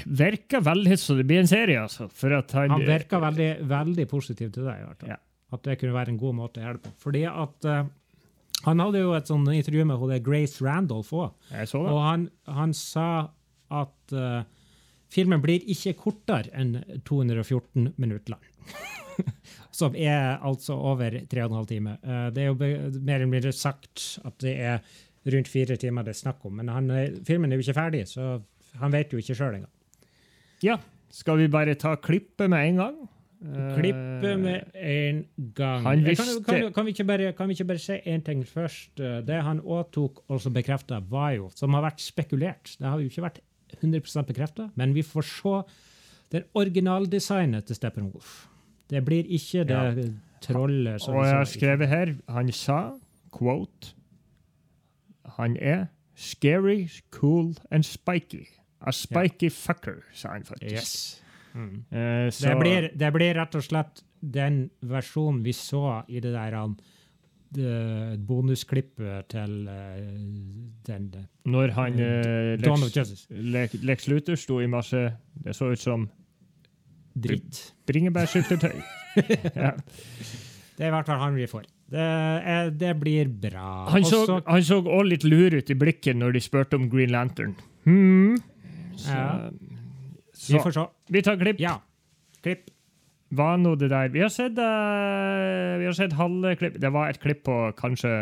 [0.04, 2.09] virker veldig som det blir en serie, altså.
[2.52, 4.74] Han, Han virka veldig, veldig positiv til det.
[4.81, 5.14] i hvert fall.
[5.14, 5.20] Ja.
[5.54, 6.94] At det kunne være en god måte å gjøre det på.
[7.07, 7.87] Fordi at uh,
[8.66, 11.31] Han hadde jo et sånt intervju med hun Grace Randolph òg.
[11.64, 11.81] Så.
[11.81, 13.31] Og han, han sa
[13.70, 14.42] at uh,
[15.12, 18.44] filmen blir ikke kortere enn 214 minutter lang.
[19.78, 22.00] Som er altså over 3,5 timer.
[22.02, 24.83] Uh, det er jo mer eller mindre sagt at det er
[25.28, 26.59] rundt fire timer det er snakk om.
[26.61, 28.37] Men han, er- filmen er jo ikke ferdig, så
[28.79, 29.75] han vet jo ikke sjøl engang.
[30.64, 30.79] Ja.
[31.14, 32.99] Skal vi bare ta klippet med en gang?
[33.38, 35.21] Klippe med en
[35.55, 35.87] gang.
[35.87, 38.99] Eh, kan, kan, kan, vi ikke bare, kan si én ting først?
[39.01, 42.87] Eh, Det han òg tok og som bekrefta, var jo, som har vært spekulert Det
[42.87, 43.41] har jo ikke vært
[43.81, 45.62] 100% bekrefta, men vi får se
[46.33, 48.49] det originaldesignet til Steppenwolf.
[48.91, 52.99] Det blir ikke det trollet som Og jeg har skrevet her Han sa,
[53.31, 53.95] quote
[55.38, 55.87] Han er
[56.17, 58.47] scary, cool and spiky.
[58.81, 60.73] A spiky fucker, sa han faktisk.
[60.75, 61.23] Yes.
[61.55, 61.85] Mm.
[61.91, 66.55] Uh, Det, blir, det blir rett og slett den versjonen vi så i det der
[66.55, 66.77] han,
[67.55, 70.03] det bonusklippet til eh,
[70.87, 71.07] den
[71.49, 73.27] Når han eh, Lex, Justice.
[73.31, 75.01] Lex, Lex Luthor sto i masse
[75.33, 76.09] Det så ut som
[77.19, 77.73] Dritt.
[77.88, 78.77] bringebærsyltetøy.
[79.57, 79.73] ja.
[80.79, 81.64] Det er i hvert fall han vi får.
[81.91, 83.88] Det, er, det blir bra.
[83.91, 86.87] Han så Også- han så også litt lur ut i blikket når de spurte om
[86.93, 87.57] Green Lantern.
[87.88, 88.37] Hmm.
[88.99, 89.51] Så, Ja.
[90.35, 90.85] så vi får se.
[91.15, 91.61] vi tar klipp.
[91.63, 91.77] Ja.
[92.43, 92.69] Klipp.
[93.35, 94.09] Hva nå det der?
[94.09, 96.79] Vi har sett, uh, vi har sett halve klipp.
[96.81, 98.13] Det var et klipp på kanskje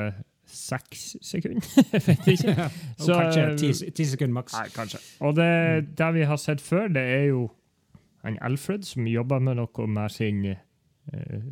[0.47, 1.63] seks sekunder.
[2.07, 2.55] Vet ikke.
[2.99, 4.57] Så- kanskje ti, ti sekunder maks.
[4.59, 4.99] Nei, kanskje.
[5.21, 5.51] Og det,
[5.99, 7.47] det vi har sett før, det er jo
[8.27, 10.57] en Alfred som jobber med noe med sin eh,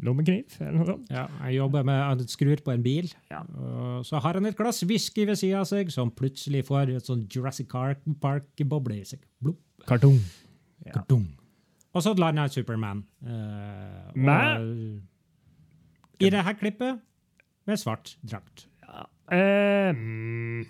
[0.03, 1.11] lommekniv, eller noe sånt.
[1.15, 3.43] Ja, jeg jobber med Han skrur på en bil, Ja.
[3.57, 7.07] og så har han et glass whisky ved sida av seg, som plutselig får et
[7.07, 9.21] sånn Jurassic Park-boble i seg.
[9.43, 9.61] Blup.
[9.87, 10.19] Kartong.
[11.09, 11.29] Dung.
[11.95, 13.05] Og så lander Superman.
[13.25, 15.01] eh, og-?
[16.21, 17.01] I det her klippet
[17.67, 18.67] med svart drakt.
[18.83, 19.05] Ja.
[19.91, 20.67] Um,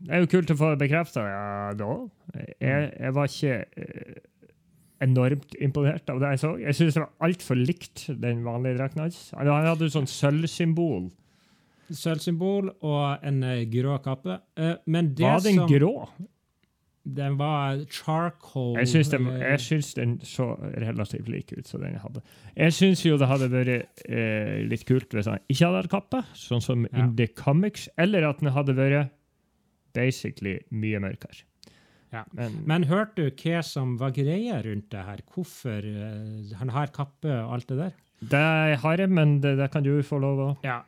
[0.00, 2.08] det er jo kult å få bekrefta, ja, da.
[2.60, 4.18] Jeg, jeg var ikke eh,
[5.04, 6.50] enormt imponert av det jeg så.
[6.62, 9.20] Jeg syns det var altfor likt den vanlige drakten hans.
[9.36, 11.10] Han hadde jo sånn sølvsymbol.
[11.94, 14.40] Sølvsymbol og en eh, grå kappe.
[14.58, 15.94] Eh, men det Var den som grå?
[17.08, 19.54] Den var charcoal Jeg syns den, eh,
[19.96, 22.22] den så relativt lik ut som den jeg hadde.
[22.56, 26.24] Jeg syns jo det hadde vært eh, litt kult hvis han ikke hadde hatt kappe,
[26.36, 27.04] sånn som Ja.
[27.06, 29.10] in the comics, eller at den hadde vært
[29.94, 31.47] basically mye mørkere.
[32.12, 32.24] Ja.
[32.32, 35.22] Men, Men hørte du hva som var greia rundt det her?
[35.34, 37.96] Hvorfor uh, han har kappe og alt det der?
[38.18, 40.80] det har jeg, men det, det kan du få lov å Ja.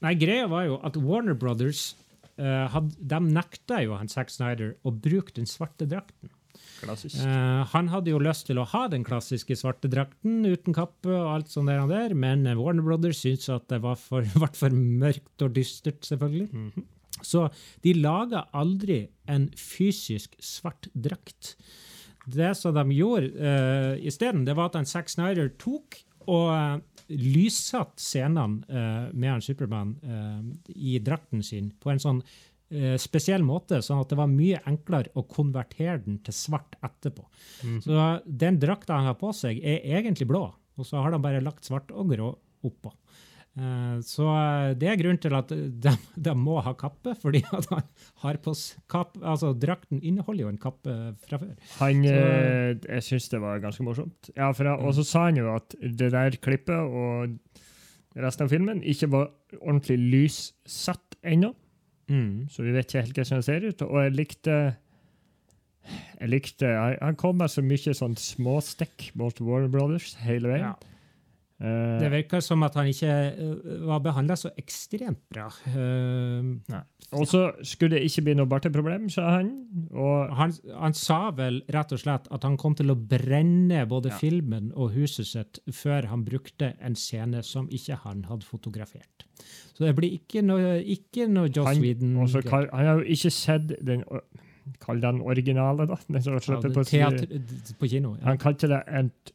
[0.00, 1.94] Nei, greia var jo at Warner Brothers
[2.40, 6.32] uh, had, de nekta jo han Zack Snyder å bruke den svarte drakten.
[6.80, 7.18] Klassisk.
[7.20, 11.26] Eh, han hadde jo lyst til å ha den klassiske svarte drakten uten kappe og
[11.34, 15.52] alt sånt der, men Warner Brothers syntes at det var for, ble for mørkt og
[15.58, 16.48] dystert, selvfølgelig.
[16.48, 16.88] Mhm.
[17.26, 17.48] Så
[17.84, 21.54] de laga aldri en fysisk svart drakt.
[22.30, 25.98] Det som de gjorde uh, isteden, det var at han Zack Snyder tok
[26.30, 30.44] og uh, lyssatte scenene uh, med han Supermann uh,
[30.76, 32.20] i drakten sin på en sånn
[32.70, 37.26] eh, spesiell måte, sånn at det var mye enklere å konvertere den til svart etterpå.
[37.64, 37.80] Mhm.
[37.82, 40.44] Så den drakta han har på seg, er egentlig blå,
[40.78, 42.32] og så har de bare lagt svart og grå
[42.66, 42.92] oppå.
[43.60, 45.92] Eh, Så eh, det er grunnen til at de,
[46.26, 47.66] de må ha kappe, fordi han
[48.24, 48.54] har på
[48.90, 50.94] kapp, altså Drakten inneholder jo en kappe
[51.26, 51.54] fra før.
[51.80, 54.30] Han, Så- eh, jeg syns det var ganske morsomt.
[54.36, 57.36] Ja, for, Og så sa han jo at det der klippet og
[58.16, 59.28] resten av filmen ikke var
[59.60, 61.52] ordentlig lyssatt ennå,
[62.50, 63.82] så vi vet ikke helt hvordan det ser ut.
[63.86, 64.54] Og jeg likte
[66.20, 70.72] jeg likte, Han han kom med så mye sånn småstikk mot Warner Brothers hele veien.
[70.72, 70.74] Ja.
[71.60, 75.48] Eh, Det virker som at han ikke eh, var behandla så ekstremt bra.
[75.68, 76.56] Uh,
[77.12, 79.50] og så skulle det ikke bli noe barteproblem, sa han.
[80.38, 84.16] Han, han sa vel rett og slett at han kom til å brenne både Ja.
[84.22, 89.26] filmen og huset sitt før han brukte en scene som ikke han hadde fotografert.
[89.74, 92.16] Så det blir ikke noe, ikke noe Joss han, Whedon.
[92.24, 94.04] Også, han har jo ikke sett den
[94.80, 95.96] Kall den originale, da.
[96.06, 97.26] Den Ja, det på, teater,
[97.80, 98.14] på kino.
[98.20, 98.28] Ja.
[98.30, 99.32] Han kalte det et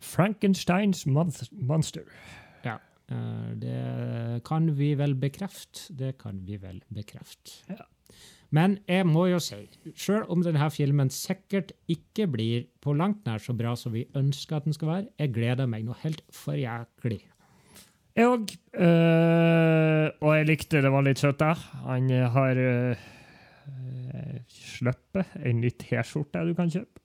[0.00, 2.04] Frankensteins monster.
[2.64, 2.78] Ja.
[3.10, 5.92] Eh, Det kan vi vel bekrefte.
[5.94, 7.64] Det kan vi vel bekrefte.
[7.68, 7.84] Ja.
[8.50, 13.42] Men jeg må jo si, sjøl om denne filmen sikkert ikke blir på langt nær
[13.44, 16.56] så bra som vi ønsker at den skal være, jeg gleder meg noe helt for
[16.56, 17.20] jæklig.
[18.18, 18.54] Jeg òg.
[20.24, 21.52] og jeg likte det var litt søtt, da.
[21.84, 23.04] Han eh, har uh,
[24.50, 26.97] sluppet en ny T-skjorte du kan kjøpe.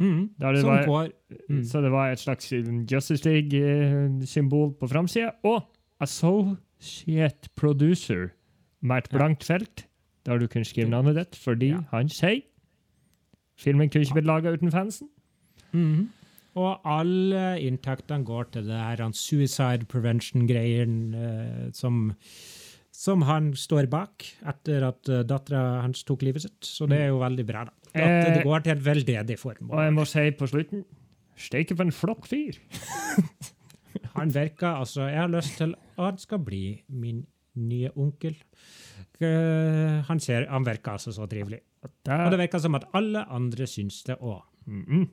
[0.00, 0.30] Mm.
[0.40, 1.08] Det Som var, går
[1.50, 1.64] mm.
[1.68, 2.52] Så det var et slags
[2.90, 5.30] Justice League-symbol på framsida.
[5.44, 5.62] Og
[6.00, 8.30] Associate Producer
[8.80, 9.84] med et blankt felt,
[10.26, 11.82] der du kunne skrive navnet ditt, fordi Ja.
[11.90, 12.40] han sier
[13.60, 15.08] Filmen kunne ikke blitt laga uten fansen.
[15.72, 16.08] Mm.
[16.56, 22.14] Og alle inntektene går til det her han suicide prevention-greien eh, som,
[22.90, 26.58] som han står bak etter at dattera hans tok livet sitt.
[26.64, 27.72] Så det er jo veldig bra, da.
[27.94, 29.76] At Eh, det går til et veldedig formål.
[29.76, 30.84] Og jeg må si på slutten
[31.40, 32.58] Steike for en flott fyr.
[34.18, 37.26] Han virker altså Jeg har lyst til at han skal bli min
[37.56, 38.36] nye onkel.
[39.20, 41.58] Eh, Han, ser, han virker altså så trivelig.
[41.82, 44.42] Og det virker som at alle andre syns det òg.
[44.66, 45.08] mm -mm.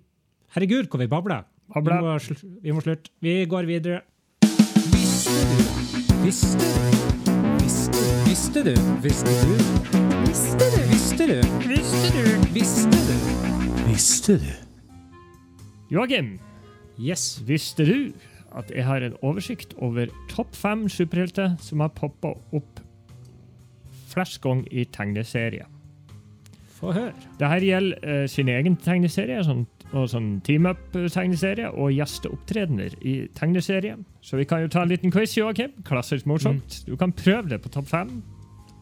[0.56, 1.44] Herregud, hvor vi babler!
[1.76, 3.12] Vi må, sl vi må slutte.
[3.22, 4.02] Vi går videre.
[4.94, 6.24] Visste du?
[6.24, 8.28] Visste du?
[8.28, 8.76] Visste du?
[9.02, 9.97] Visste du?
[10.28, 10.82] Visste du?
[10.92, 11.38] Visste du?
[11.68, 12.24] Visste du?
[12.54, 13.14] Visste du?
[13.88, 14.50] Visste du?
[15.92, 16.40] Joakim,
[17.00, 17.42] Yes.
[17.48, 18.14] visste du
[18.58, 22.80] at jeg har en oversikt over topp fem superhelter som har poppa opp
[24.12, 25.68] flest ganger i tegneserier?
[26.78, 27.14] Få høre.
[27.40, 29.64] Dette gjelder eh, sin egen tegneserie sånn,
[29.94, 33.96] og sånn team-up-tegneserie og gjesteopptredener i tegneserie.
[34.22, 35.72] Så vi kan jo ta en liten quiz, Joakim.
[35.88, 36.82] Klassisk morsomt.
[36.86, 38.18] Du kan prøve det på topp fem.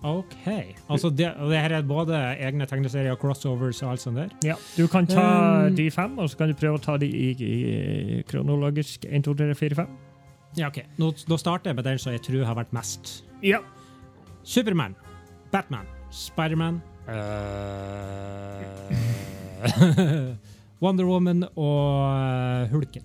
[0.04, 0.36] OK.
[0.90, 4.30] Altså, det, det her er både egne tegneserier, crossovers og alt sånt der?
[4.46, 5.24] Ja, Du kan ta
[5.68, 9.24] Um, de fem, og så kan du prøve å ta de i, i kronologisk 1,
[9.26, 9.96] 2, 3, 4, 5.
[10.60, 10.78] Ja, OK.
[11.02, 13.24] Nå, da starter jeg med den som jeg tror har vært mest.
[13.44, 13.60] Ja.
[14.44, 14.94] Supermann.
[15.52, 15.88] Batman.
[16.14, 16.82] Spiderman.
[17.10, 18.62] Uh,
[20.84, 23.04] Wonder Woman og eh, Hulken.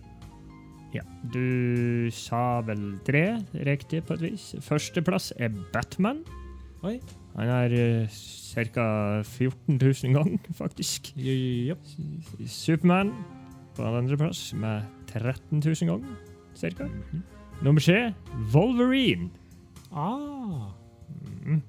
[0.95, 1.03] ja.
[1.33, 3.25] Du sa vel tre
[3.67, 4.51] riktig på et vis.
[4.65, 6.23] Førsteplass er Batman.
[6.83, 6.97] Oi.
[7.37, 8.85] Han er uh, ca.
[9.23, 11.13] 14 000 ganger, faktisk.
[11.17, 11.79] Yep.
[12.51, 13.13] Supermann
[13.77, 16.17] på andreplass med 13 000 ganger,
[16.59, 16.89] cirka.
[17.63, 18.13] Nummer tre,
[18.55, 19.29] Wolverine.
[19.93, 20.71] Ah.
[21.45, 21.63] Mm.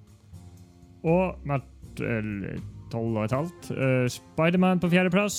[1.04, 1.60] Og med
[1.98, 2.46] tolv
[2.92, 5.38] 12 og et halvt, uh, Spiderman på fjerdeplass.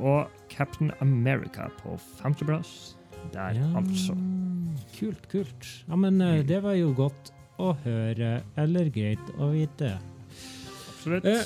[0.00, 2.96] Og Captain America på femteplass.
[3.32, 4.14] Der, Ja, altså.
[4.98, 5.68] Kult, kult.
[5.88, 6.46] Ja, men uh, Mm.
[6.48, 9.94] det var jo godt å høre, eller greit å vite.
[10.94, 11.26] Absolutt.
[11.28, 11.44] Eh,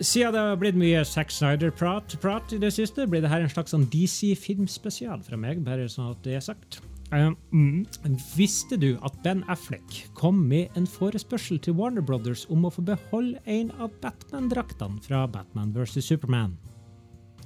[0.00, 3.52] siden det har blitt mye Zack Snyder-prat prat i det siste, blir det her en
[3.52, 6.80] slags sånn DC-filmspesial fra meg, bare sånn at det er sagt.
[7.12, 7.86] Mm.
[8.34, 12.82] Visste du at Ben Affleck kom med en forespørsel til Warner Brothers om å få
[12.86, 16.02] beholde en av Batman-draktene fra Batman vs.
[16.02, 16.56] Superman?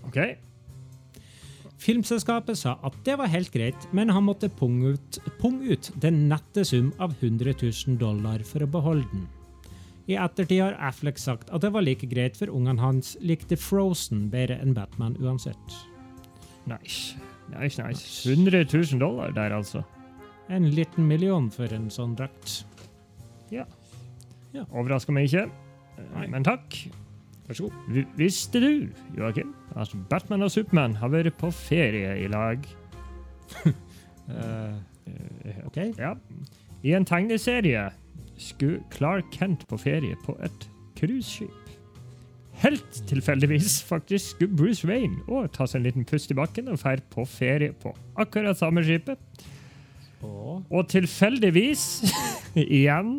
[0.08, 0.16] OK.
[1.80, 6.26] Filmselskapet sa at det var helt greit, men han måtte punge ut, punge ut den
[6.28, 9.28] nette sum av 100 000 dollar for å beholde den.
[10.10, 14.26] I ettertid har Affleck sagt at det var like greit, for ungene hans likte Frozen
[14.32, 15.76] bedre enn Batman uansett.
[16.68, 17.16] Nice.
[17.54, 18.28] Nice, nice.
[18.28, 19.84] 100 000 dollar der, altså.
[20.50, 22.64] En liten million for en sånn drakt.
[23.54, 23.64] Ja,
[24.74, 25.46] Overrasker meg ikke,
[26.10, 26.26] Nei.
[26.30, 26.74] men takk.
[27.50, 28.04] Vær så god.
[28.14, 32.62] Visste du, Joakim, at Batman og Supermann har vært på ferie i lag?
[34.30, 35.76] Eh, OK.
[35.98, 36.12] Ja.
[36.86, 37.88] I en tegneserie
[38.38, 40.68] skulle Clark Kent på ferie på et
[41.00, 41.72] cruiseskip.
[42.62, 46.78] Helt tilfeldigvis faktisk skulle Bruce Wayne òg ta seg en liten pust i bakken og
[46.78, 49.18] dra på ferie på akkurat samme skipet.
[50.22, 52.04] Og tilfeldigvis,
[52.54, 53.16] igjen,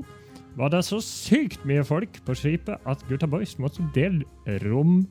[0.60, 4.26] var det så sykt mye folk på skipet at gutta boys måtte dele
[4.66, 5.06] rom.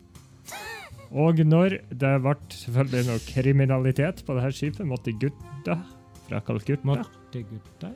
[1.10, 5.80] Og når det ble selvfølgelig noe kriminalitet på dette skipet, måtte gutta
[6.30, 7.90] fra Kalkutta måtte gutta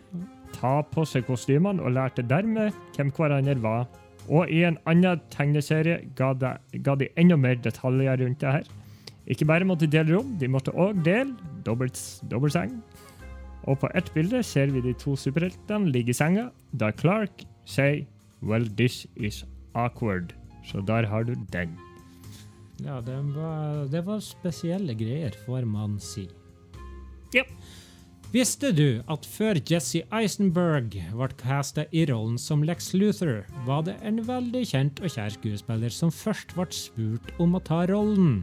[0.55, 3.87] ta på seg kostymene og lærte dermed hvem hverandre var.
[4.27, 8.69] Og i en annen tegneserie ga, det, ga de enda mer detaljer rundt det her.
[9.31, 11.35] Ikke bare måtte de dele rom, de måtte òg dele
[11.67, 12.79] dobbelt, dobbeltseng.
[13.65, 18.05] Og på ett bilde ser vi de to superheltene ligge i senga, da Clark sier
[18.43, 20.35] 'Well, this is awkward'.
[20.65, 21.79] Så der har du den.
[22.85, 26.29] Ja, det var, det var spesielle greier, får man si.
[27.35, 27.43] Ja.
[28.35, 33.95] Visste du at før Jesse Eisenberg ble casta i rollen som Lex Luthor, var det
[34.03, 38.41] en veldig kjent og kjær skuespiller som først ble spurt om å ta rollen?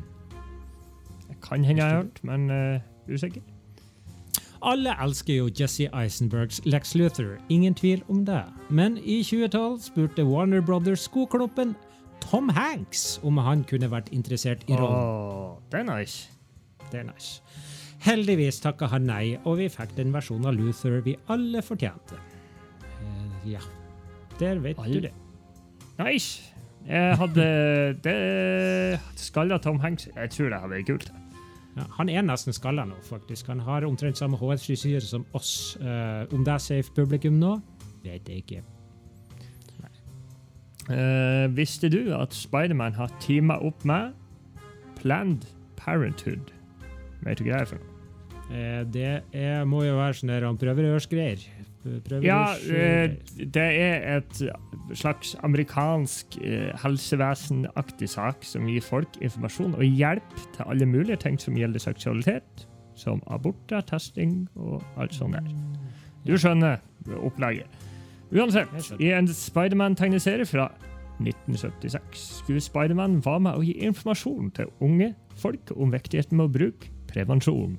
[1.28, 2.80] Det kan hende jeg har hørt, men uh,
[3.12, 3.44] usikker.
[4.62, 8.43] Alle elsker jo Jesse Eisenbergs Lex Luthor, ingen tvil om det.
[8.69, 11.74] Men i 2012 spurte Warner Brothers skokloppen
[12.21, 15.02] Tom Hanks om han kunne vært interessert i rollen.
[15.02, 16.30] Åh, det er nice.
[16.91, 17.41] Det er nice.
[18.06, 22.17] Heldigvis takka han nei, og vi fikk den versjonen av Luther vi alle fortjente.
[23.02, 23.62] Eh, ja,
[24.39, 24.93] der vet Alle.
[24.93, 25.13] du det.
[26.02, 26.41] Nice.
[26.88, 27.43] Jeg hadde
[28.02, 31.12] det Skalla Tom Hanks Jeg tror det hadde vært kult.
[31.78, 33.48] Ja, han er nesten skalla nå, faktisk.
[33.48, 35.78] Han har omtrent samme hårfrisyre som oss.
[35.80, 37.58] Uh, om det er safe publikum nå,
[38.04, 38.64] vet jeg ikke.
[40.90, 44.12] Uh, visste du at Spiderman har teama opp med
[44.98, 45.46] Planned
[45.78, 46.52] Parenthood?
[47.22, 47.91] Vet du hva det er for noe?
[48.52, 51.44] Eh, det er, må jo være sånn der han prøverørsgreier.
[51.82, 54.42] Prøverørs- Ja, eh, det er et
[54.98, 61.40] slags amerikansk eh, helsevesenaktig sak som gir folk informasjon og hjelp til alle mulige ting
[61.40, 65.48] som gjelder seksualitet, som aborter, testing og alt sånt der.
[66.28, 66.78] Du skjønner
[67.24, 67.66] opplegget.
[68.32, 68.70] Uansett,
[69.02, 70.70] i en Spiderman-tegneserie fra
[71.20, 76.54] 1976 skulle Spiderman være med å gi informasjon til unge folk om viktigheten med å
[76.54, 77.78] bruke prevensjon.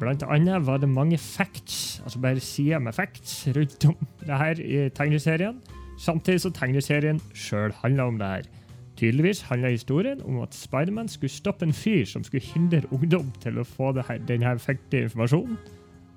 [0.00, 4.60] Blant annet var det mange facts, altså bare sider med facts, rundt om det her
[4.60, 5.60] i tegneserien.
[5.98, 8.42] Samtidig som tegneserien sjøl handla om det her.
[8.96, 13.58] Tydeligvis handla historien om at Spiderman skulle stoppe en fyr som skulle hindre ungdom til
[13.58, 15.58] å få denne viktige informasjonen.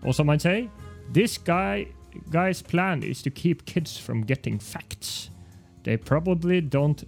[0.03, 0.69] Og som han sier,
[1.13, 1.83] this guy,
[2.31, 5.31] guy's plan is to keep kids from getting facts.
[5.83, 7.03] They probably don't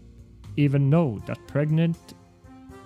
[0.57, 2.15] even know that pregnant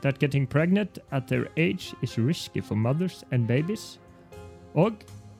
[0.01, 3.99] that getting pregnant at their age is risky for mothers and babies.
[4.73, 4.93] Og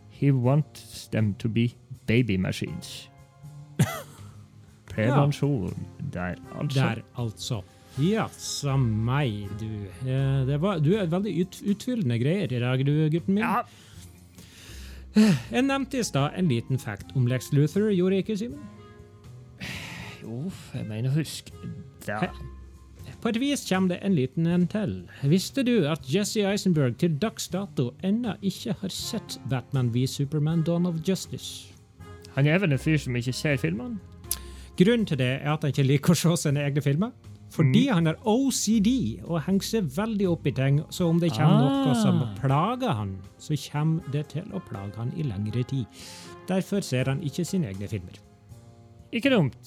[0.10, 1.70] he wants them to be
[2.08, 3.10] baby machines.
[4.90, 6.80] Prevensjon der, altså.
[6.80, 7.62] Der, altså.
[8.00, 9.66] Jaså meg, du.
[10.10, 13.44] Eh, det var, du er veldig ut, utfyllende greier i dag, du, gutten min.
[13.44, 13.62] Ja,
[15.52, 18.60] Jeg nevnte i stad en liten fact om Lex Luthor, gjorde jeg ikke, Simen?
[20.22, 21.50] jo, jeg mener husk
[22.06, 22.30] det.
[23.20, 24.94] På et vis kommer det en liten en til.
[25.28, 30.64] Visste du at Jesse Eisenberg til dags dato ennå ikke har sett Batman v Superman
[30.64, 31.74] Dawn of Justice?
[32.38, 34.00] Han er vel en fyr som ikke ser filmene?
[34.80, 37.12] Grunnen til det er at han ikke liker å se sine egne filmer.
[37.52, 41.66] Fordi han har OCD og henger seg veldig opp i ting, så om det kommer
[41.66, 42.36] noe som Ah.
[42.40, 45.86] plager han, så kommer det til å plage han i lengre tid.
[46.48, 48.22] Derfor ser han ikke sine egne filmer.
[49.12, 49.58] Ikke dumt.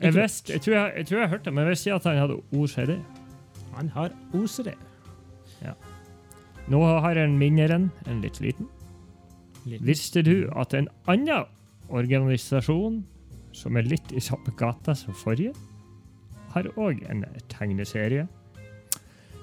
[0.00, 2.04] Jeg, visste, jeg, tror jeg, jeg tror jeg hørte det, men jeg visste ikke at
[2.04, 2.90] han hadde OCD.
[3.76, 4.68] Han har OCD.
[6.70, 8.68] Nå har jeg en mindre en, en litt liten.
[9.66, 9.86] Liten.
[9.88, 11.44] Visste du at en annen
[11.90, 13.00] organisasjon
[13.52, 15.50] som er litt i samme gata som forrige,
[16.54, 18.28] har òg en tegneserie?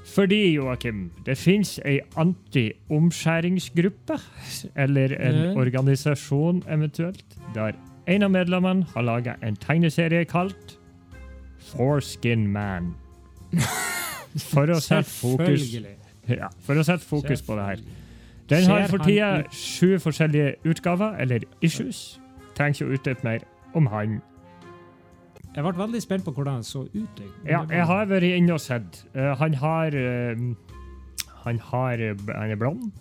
[0.07, 4.15] Fordi, Joakim, det fins ei anti-omskjæringsgruppe,
[4.79, 5.51] eller en Ja.
[5.59, 7.71] organisasjon eventuelt, der
[8.08, 10.78] en av medlemmene har laga en tegneserie kalt
[11.68, 12.93] Foreskin Man.
[14.51, 15.72] For å sette fokus,
[16.30, 17.80] ja, for å sette fokus på det her.
[18.51, 22.20] Den har for tida sju forskjellige utgaver, eller issues.
[22.55, 24.20] Trenger ikke å utdype mer om han.
[25.55, 27.22] Jeg ble veldig spent på hvordan han så ut.
[27.47, 29.01] Ja, jeg har vært inne og sett.
[29.18, 30.43] Eh, han har eh,
[31.47, 32.91] Han har eh, Han er blond.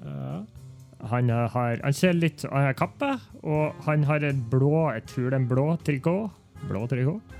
[0.00, 0.38] Ja.
[0.98, 3.12] Han, har, han ser litt Han har kappe,
[3.46, 6.40] og han har en blå Jeg tror det er en blå trikot.
[6.68, 7.36] Blå trikot.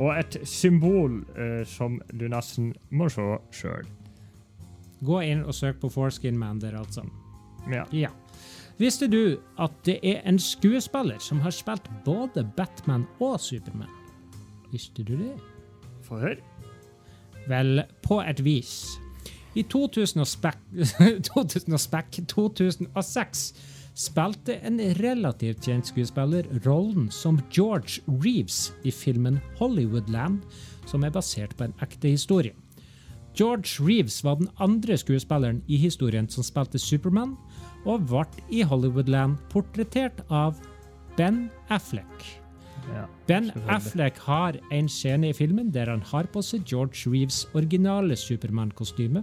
[0.00, 3.88] Og et symbol uh, som du nesten må se sjøl.
[5.02, 7.02] Gå inn og søk på Foreskin Man der, altså.
[7.70, 7.84] Ja.
[7.92, 8.12] Ja.
[8.78, 13.90] Visste du at det er en skuespiller som har spilt både Batman og Superman?
[14.72, 15.34] Visste du det?
[16.06, 16.40] Få høre.
[17.50, 19.01] Vel, på et vis.
[19.54, 20.56] I 2006,
[21.28, 23.54] 2006
[24.06, 30.40] spilte en relativt kjent skuespiller rollen som George Reeves i filmen Hollywoodland,
[30.88, 32.56] som er basert på en ekte historie.
[33.36, 37.36] George Reeves var den andre skuespilleren i historien som spilte Superman,
[37.84, 40.56] og ble i Hollywoodland portrettert av
[41.16, 42.42] Ben Affleck.
[42.92, 43.04] Ja.
[43.28, 48.16] Ben Affleck har en scene i filmen der han har på seg George Reeves' originale
[48.18, 49.22] Supermann-kostyme.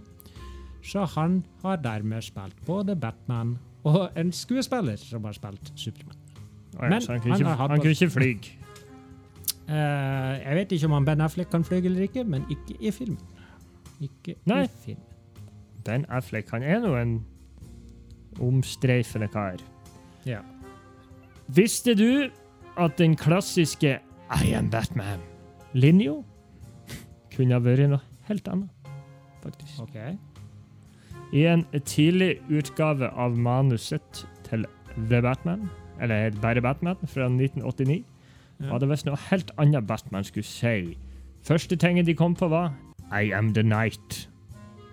[0.82, 6.16] Så han har dermed spilt både Batman og en skuespiller som har spilt Superman.
[6.78, 8.30] Å ja, Men han han ikke, har han kunne ikke fly.
[9.70, 9.76] Uh,
[10.46, 13.20] jeg vet ikke om han Ben Affleck kan fly eller ikke, men ikke i filmen.
[14.00, 14.64] Ikke Nei.
[14.64, 15.06] i filmen.
[15.86, 17.20] Ben Affleck han er nå en
[18.40, 19.60] omstreifende kar.
[20.28, 20.40] Ja.
[21.48, 22.30] Visste du
[22.80, 23.98] at den klassiske
[24.30, 26.20] I am Batman-linja
[27.36, 28.92] kunne ha vært noe helt annet,
[29.44, 29.80] faktisk?
[29.82, 29.98] OK.
[31.34, 34.66] I en tidlig utgave av manuset til
[35.10, 35.68] The Batman,
[36.02, 38.04] eller bare Batman, fra 1989,
[38.60, 38.70] Ja.
[38.74, 40.98] var det visst noe helt annet Batman skulle si.
[41.48, 42.74] Første tingen de kom på, var
[43.14, 44.28] I am the night.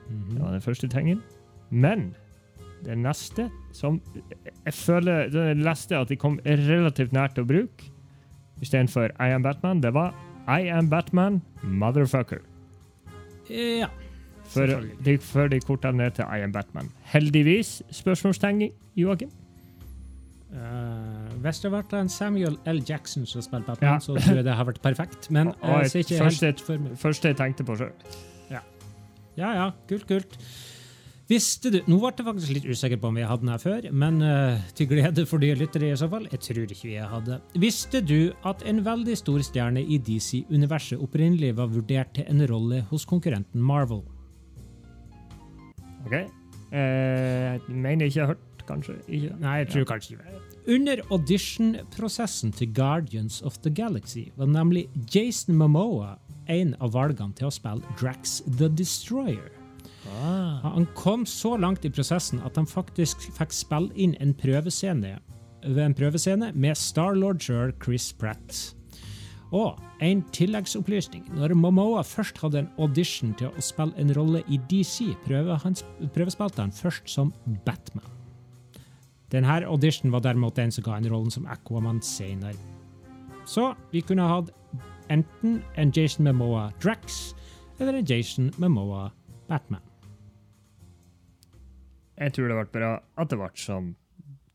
[0.09, 0.35] Mhm.
[0.35, 1.23] Det var den første tingen.
[1.71, 2.15] Men
[2.85, 4.01] det neste som
[4.65, 7.91] jeg føler det leste at de kom relativt nært å bruke,
[8.63, 10.15] istedenfor I am Batman, det var
[10.49, 12.39] I am Batman, motherfucker.
[13.51, 13.89] Ja.
[14.53, 16.91] Før de, før de korta ned til I am Batman.
[17.13, 19.31] Heldigvis, spørsmålstegn, Joakim.
[20.47, 22.79] Uh, hvis det hadde vært en Samuel L.
[22.89, 23.99] Jackson som spilte Batman, Ja.
[24.01, 25.29] så tror jeg det har vært perfekt.
[25.31, 26.97] Men uh, jeg ser ikke første- helt for meg.
[27.03, 27.93] Første jeg tenkte på sjøl.
[29.37, 29.65] Ja, ja.
[29.85, 30.39] Kult, kult.
[31.29, 33.89] Visste du Nå ble jeg faktisk litt usikker på om vi hadde den her før,
[33.93, 36.25] men uh, til glede for de lyttere i så fall.
[36.33, 37.41] Jeg tror ikke vi hadde.
[37.61, 42.81] Visste du at en veldig stor stjerne i DC-universet opprinnelig var vurdert til en rolle
[42.89, 44.05] hos konkurrenten Marvel?
[46.07, 46.19] OK?
[46.73, 48.97] Eh, mener ikke har hørt, kanskje.
[49.07, 49.35] Ikke.
[49.43, 50.41] Nei, jeg tror kanskje ikke.
[50.67, 56.17] Under auditionprosessen til Guardians of the Galaxy var nemlig Jason Momoa
[56.51, 59.51] en av valgene til å spille Drax the Destroyer.
[60.07, 60.63] Ah.
[60.63, 65.17] Han kom så langt i prosessen at han faktisk fikk spille inn en prøvescene,
[65.67, 68.76] en prøvescene med Starlord Sir Chris Pratt.
[69.55, 71.29] Og en tilleggsopplysning.
[71.35, 76.75] Når Momoa først hadde en audition til å spille en rolle i DC, prøvespilte han
[76.75, 77.33] først som
[77.67, 78.05] Batman.
[79.33, 82.59] Denne auditionen var derimot den som ga en rollen som Aquaman senere.
[83.47, 84.51] Så vi kunne hatt
[85.11, 87.35] enten en Jason Momoa Drax
[87.79, 89.11] eller en Jason Momoa
[89.49, 89.83] Batman.
[92.17, 93.95] Jeg tror det ble bra at det ble sånn.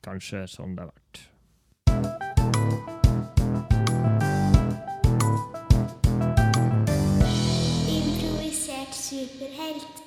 [0.02, 1.01] Kanskje sånn det ble.
[9.12, 9.98] Superhelt.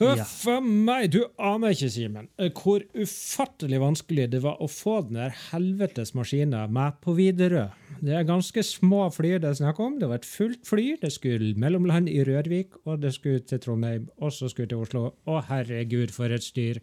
[0.00, 5.02] Huff a meg, du aner ikke, Simen, eh, hvor ufattelig vanskelig det var å få
[5.04, 7.66] den der helvetes maskina med på Widerøe.
[8.00, 9.98] Det er ganske små fly det er snakk om.
[10.00, 10.86] Det var et fullt fly.
[11.02, 15.10] Det skulle mellomland i Rørvik, og det skulle til Trondheim, og så skulle til Oslo.
[15.28, 16.80] Å, herregud, for et styr.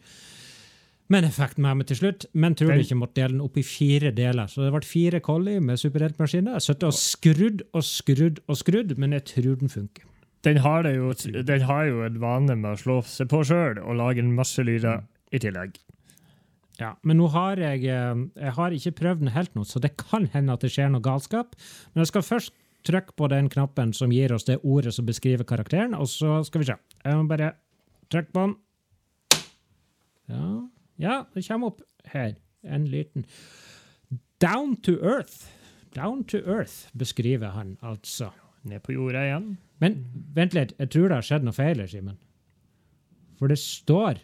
[1.12, 2.26] Men jeg fikk den med meg til slutt.
[2.40, 4.48] Men tror du ikke måtte dele den opp i fire deler?
[4.48, 6.56] Så det ble fire Collie med superheltmaskiner.
[6.56, 10.08] Jeg satt og skrudd og skrudd og skrudd, men jeg tror den funker.
[10.48, 11.12] Den har, det jo,
[11.46, 14.64] den har jo en vane med å slå seg på sjøl og lage en masse
[14.66, 15.76] lyder i tillegg.
[16.82, 19.94] Ja, men nå har jeg, eh, jeg har ikke prøvd den helt nå, så det
[20.00, 21.54] kan hende at det skjer noe galskap.
[21.92, 22.56] Men jeg skal først
[22.88, 26.64] trykke på den knappen som gir oss det ordet som beskriver karakteren, og så skal
[26.64, 26.78] vi se.
[27.06, 27.54] Jeg må bare
[28.10, 28.56] trykke på den.
[30.32, 30.48] Ja,
[30.98, 31.82] ja det kommer opp
[32.12, 32.36] her.
[32.64, 33.26] En liten
[34.42, 35.48] Down to earth.
[35.94, 38.32] Down to earth beskriver han altså.
[38.64, 39.58] Ned på jorda igjen.
[39.82, 39.98] Men
[40.36, 42.18] vent litt, jeg tror det har skjedd noe feil her, Simen.
[43.40, 44.22] For det står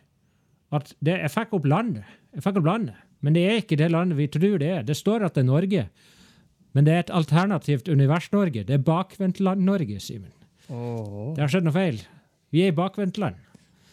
[0.76, 2.04] at det, Jeg fikk opp landet,
[2.36, 4.84] jeg fikk opp landet, men det er ikke det landet vi tror det er.
[4.86, 5.86] Det står at det er Norge,
[6.76, 8.66] men det er et alternativt univers-Norge.
[8.68, 10.34] Det er bakvendtland-Norge, Simen.
[10.70, 11.34] Oh.
[11.34, 12.02] Det har skjedd noe feil.
[12.54, 13.40] Vi er i bakvendtland.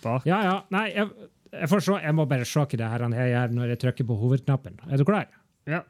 [0.02, 0.26] bak.
[0.28, 0.56] Ja, ja.
[0.74, 1.96] Nei, jeg, jeg, får se.
[2.02, 4.78] jeg må bare se hva det her han gjør når jeg trykker på hovedknappen.
[4.90, 5.28] Er du klar?
[5.70, 5.82] Ja.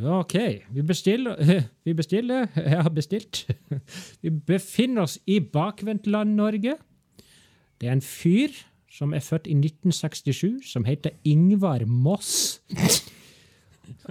[0.00, 0.34] Ja, OK.
[0.72, 1.36] Vi bestiller
[1.84, 3.46] Vi bestiller Jeg har bestilt.
[4.22, 6.76] Vi befinner oss i bakvendtland-Norge.
[7.80, 8.54] Det er en fyr
[8.90, 12.60] som er født i 1967, som heter Ingvar Moss.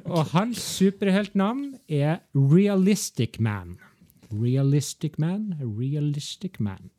[0.06, 3.78] Og hans superheltnavn er Realistic Man.
[4.32, 6.92] Realistic Man, Realistic Man.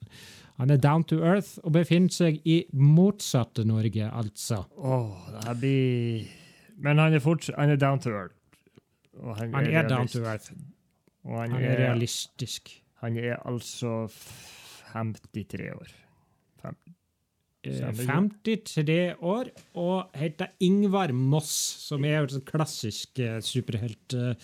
[0.60, 4.64] Han er down to earth og befinner seg i motsatte Norge, altså.
[4.76, 6.26] Åh, det blir
[6.80, 8.34] Men han er fortsatt Han er down to earth.
[9.20, 10.52] Og Han er down to earth.
[11.24, 12.70] Og han, Han er realistisk.
[13.00, 14.08] Han er altså
[14.92, 15.92] 53 år.
[16.60, 16.76] Fem.
[17.64, 19.50] Eh, Stemmer 53 år
[19.80, 21.52] og heter Ingvar Moss,
[21.86, 24.34] som er et klassisk eh, superhelt eh,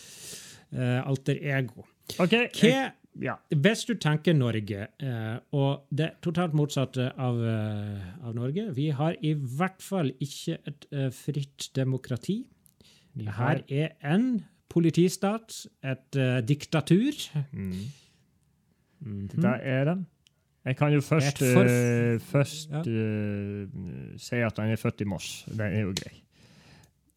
[0.72, 1.84] eh, alter ego.
[2.18, 2.30] OK.
[2.30, 2.92] Hva, jeg-
[3.22, 3.34] Ja.
[3.50, 9.14] hvis du tenker Norge, eh, og det totalt motsatte av, eh, av Norge Vi har
[9.22, 12.46] i hvert fall ikke et eh, fritt demokrati.
[13.16, 17.12] Her er en politistat, et diktatur.
[17.52, 17.72] mm.
[19.00, 19.40] Mm -hmm.
[19.42, 20.06] Der er den.
[20.64, 22.80] Jeg kan jo først, uh, først Ja.
[22.80, 23.68] uh,
[24.18, 25.44] si at han er født i Moss.
[25.48, 26.22] Den er jo grei.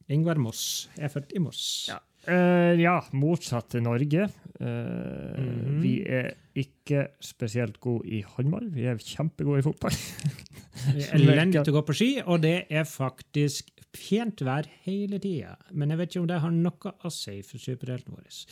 [0.09, 1.87] Ingvar Moss er født i Moss.
[1.89, 1.97] Ja.
[2.27, 4.29] Eh, ja, motsatt til Norge.
[4.59, 5.81] Uh, mm -hmm.
[5.81, 8.67] Vi er ikke spesielt gode i håndball.
[8.75, 9.91] Vi er kjempegode i fotball.
[10.95, 15.19] Vi er Elendig til å gå på ski, og det er faktisk pent vær hele
[15.19, 15.55] tida.
[15.71, 18.45] Men jeg vet ikke om det har noe å si for superhelten vår.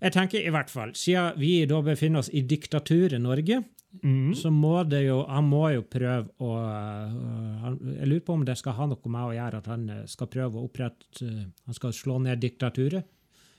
[0.00, 4.34] Jeg tenker i hvert fall, Siden vi da befinner oss i diktaturet Norge, Mhm.
[4.38, 7.64] så må det jo Han må jo prøve å uh,
[7.98, 10.30] Jeg lurer på om det skal ha noe med å gjøre at han øh, skal
[10.30, 13.08] prøve å opprette uh, Han skal slå ned diktaturet.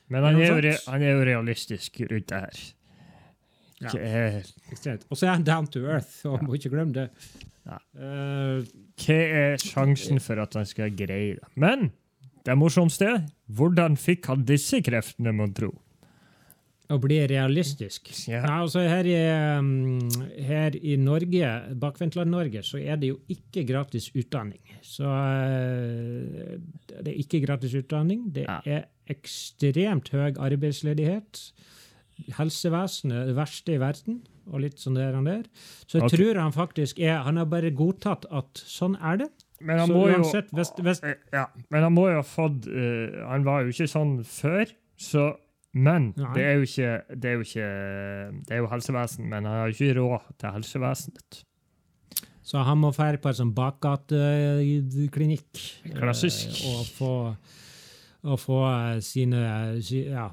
[0.08, 2.62] Men han Er jo, han er jo realistisk rundt det her.
[3.82, 3.92] Ja.
[3.98, 5.06] Eh, Ekstremt.
[5.10, 7.08] Og så er han down to earth, og må ikke glemme det.
[7.66, 7.78] Ja.
[7.96, 8.66] Uh,
[9.02, 11.52] hva er sjansen for at han skal greie det?
[11.56, 11.90] Men
[12.46, 15.72] det morsomste er hvordan fikk han disse kreftene, mon tro?
[16.92, 18.10] Å bli realistisk.
[18.28, 18.44] Yeah.
[18.44, 19.18] Nei, altså her, i,
[19.58, 20.00] um,
[20.44, 24.62] her i Norge, Bakvendtland-Norge, så er det jo ikke gratis utdanning.
[24.84, 26.58] Så eh,
[26.98, 28.26] det er ikke gratis utdanning.
[28.36, 31.46] Det er ekstremt høy arbeidsledighet.
[32.38, 34.20] Helsevesenet er det verste i verden,
[34.52, 35.46] og litt sånn der og der.
[35.88, 36.18] Så jeg okay.
[36.18, 39.30] tror han faktisk er Han har bare godtatt at sånn er det.
[39.62, 42.26] Men han Så må jo uansett, hvis, hvis Eh, Ja, men han må jo ha
[42.26, 45.32] fått uh, Han var jo ikke sånn før, så
[45.74, 47.68] Men det er ikke Det er jo ikke
[48.44, 51.44] Det er jo helsevesen, men han har jo ikke råd til helsevesenet.
[52.44, 55.54] Så han må dra på en sånn bakgateklinikk.
[55.96, 56.48] Klassisk.
[56.66, 57.12] eh, Og få,
[58.24, 59.40] og få eh, sine
[60.12, 60.26] ja,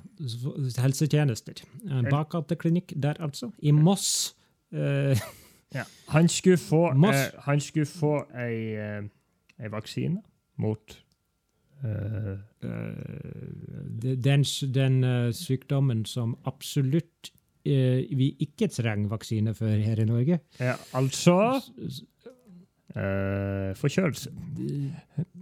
[0.83, 1.55] helsetjenester.
[1.87, 3.51] En bakgateklinikk der, altså.
[3.63, 4.35] I Moss.
[4.73, 5.17] Eh,
[5.75, 5.83] Ja.
[6.09, 7.17] Han skulle få Moss.
[7.45, 8.73] Han skulle få ei,
[9.61, 10.23] ei vaksine
[10.57, 10.95] mot
[14.13, 17.31] den den eh, sykdommen som absolutt
[17.67, 20.41] eh, vi ikke trenger vaksine for her i Norge.
[20.61, 21.37] Ja, altså
[22.97, 24.31] eh, Forkjølelse.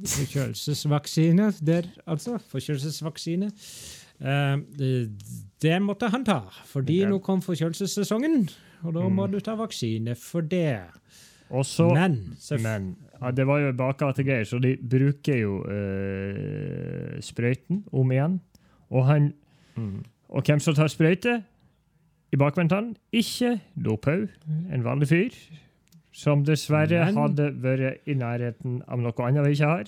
[0.06, 2.38] Forkjølelsesvaksine der, altså.
[2.52, 3.50] Forkjølelsesvaksine.
[4.16, 5.10] Uh, det-
[5.60, 7.08] det måtte han ta, fordi Ja.
[7.10, 8.48] nå kom forkjølelsessesongen,
[8.82, 9.32] og da må Mm.
[9.32, 10.80] du ta vaksine for det.
[11.50, 17.84] Og så Men, Men ja, det var jo bakgategreier, så de bruker jo uh, sprøyten
[17.92, 18.40] om igjen.
[18.90, 19.32] Og han
[19.76, 20.04] Mm.
[20.28, 21.42] Og hvem som tar sprøyte
[22.32, 22.94] i bakvendtene?
[23.12, 24.28] Ikke Lophaug,
[24.72, 25.34] en vanlig fyr.
[26.12, 29.84] Som dessverre Men- hadde vært i nærheten av noe annet vi ikke har.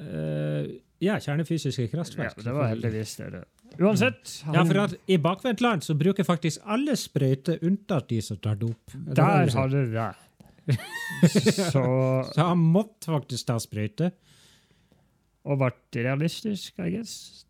[0.00, 0.68] Uh,
[1.00, 3.32] ja, kjernefysiske Ja, det var heldigvis det.
[3.32, 3.44] det.
[3.78, 8.96] Uansett, Ja, for I bakvendtland så bruker faktisk alle sprøyter unntatt de som tar dop.
[8.96, 10.10] Er der har du det.
[11.72, 11.84] Så
[12.32, 14.10] Så han måtte faktisk ta sprøyte.
[15.48, 15.70] Og ble
[16.04, 17.44] realistisk, I guess.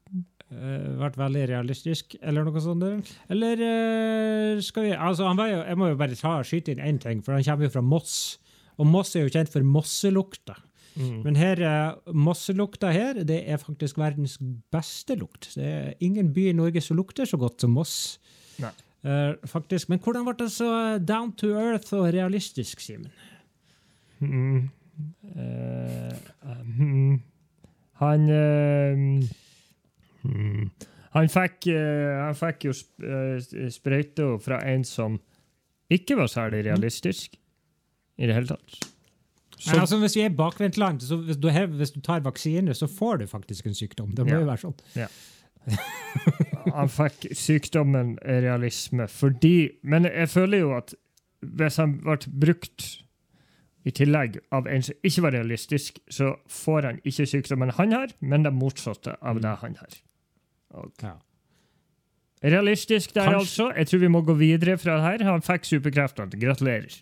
[0.51, 3.11] Uh, vært veldig realistisk, eller noe sånt.
[3.31, 6.83] Eller uh, skal vi Altså, han var jo Jeg må jo bare ta skyte inn
[6.83, 8.17] én ting, for han kommer jo fra Moss.
[8.81, 10.57] Og Moss er jo kjent for mosselukta.
[10.97, 11.23] Mm.
[11.25, 14.39] Men her, eh, mosselukta her, det er faktisk verdens
[14.73, 15.53] beste lukt.
[15.55, 18.19] Det er ingen by i Norge som lukter så godt som Moss.
[18.61, 19.89] Eh, faktisk.
[19.89, 23.11] Men hvordan ble det så down to earth og realistisk, Simen?
[24.21, 24.69] Mm.
[25.25, 26.13] Uh,
[26.77, 27.23] mm.
[28.03, 29.23] Han uh,
[31.11, 35.17] han, fikk, han fikk jo sp sprøyta fra en som
[35.91, 37.41] ikke var særlig realistisk
[38.21, 38.90] i det hele tatt.
[39.61, 43.19] Så, altså, hvis vi er bakvendtland, så hvis du, hvis du tar vaksine, så får
[43.21, 44.15] du faktisk en sykdom.
[44.17, 44.41] Det må Ja.
[44.41, 44.75] jo være sånn.
[46.75, 50.95] han fikk sykdommen realisme fordi Men jeg føler jo at
[51.45, 52.87] hvis han ble brukt
[53.89, 58.09] i tillegg av en som ikke var realistisk, så får han ikke sykdommen han har,
[58.21, 59.95] men det motsatte av det han har.
[61.03, 61.15] Ja.
[62.45, 63.77] Realistisk der, Kanskje- altså.
[63.77, 65.25] Jeg tror vi må gå videre fra det her.
[65.33, 66.31] Han fikk superkreftene.
[66.41, 66.93] Gratulerer.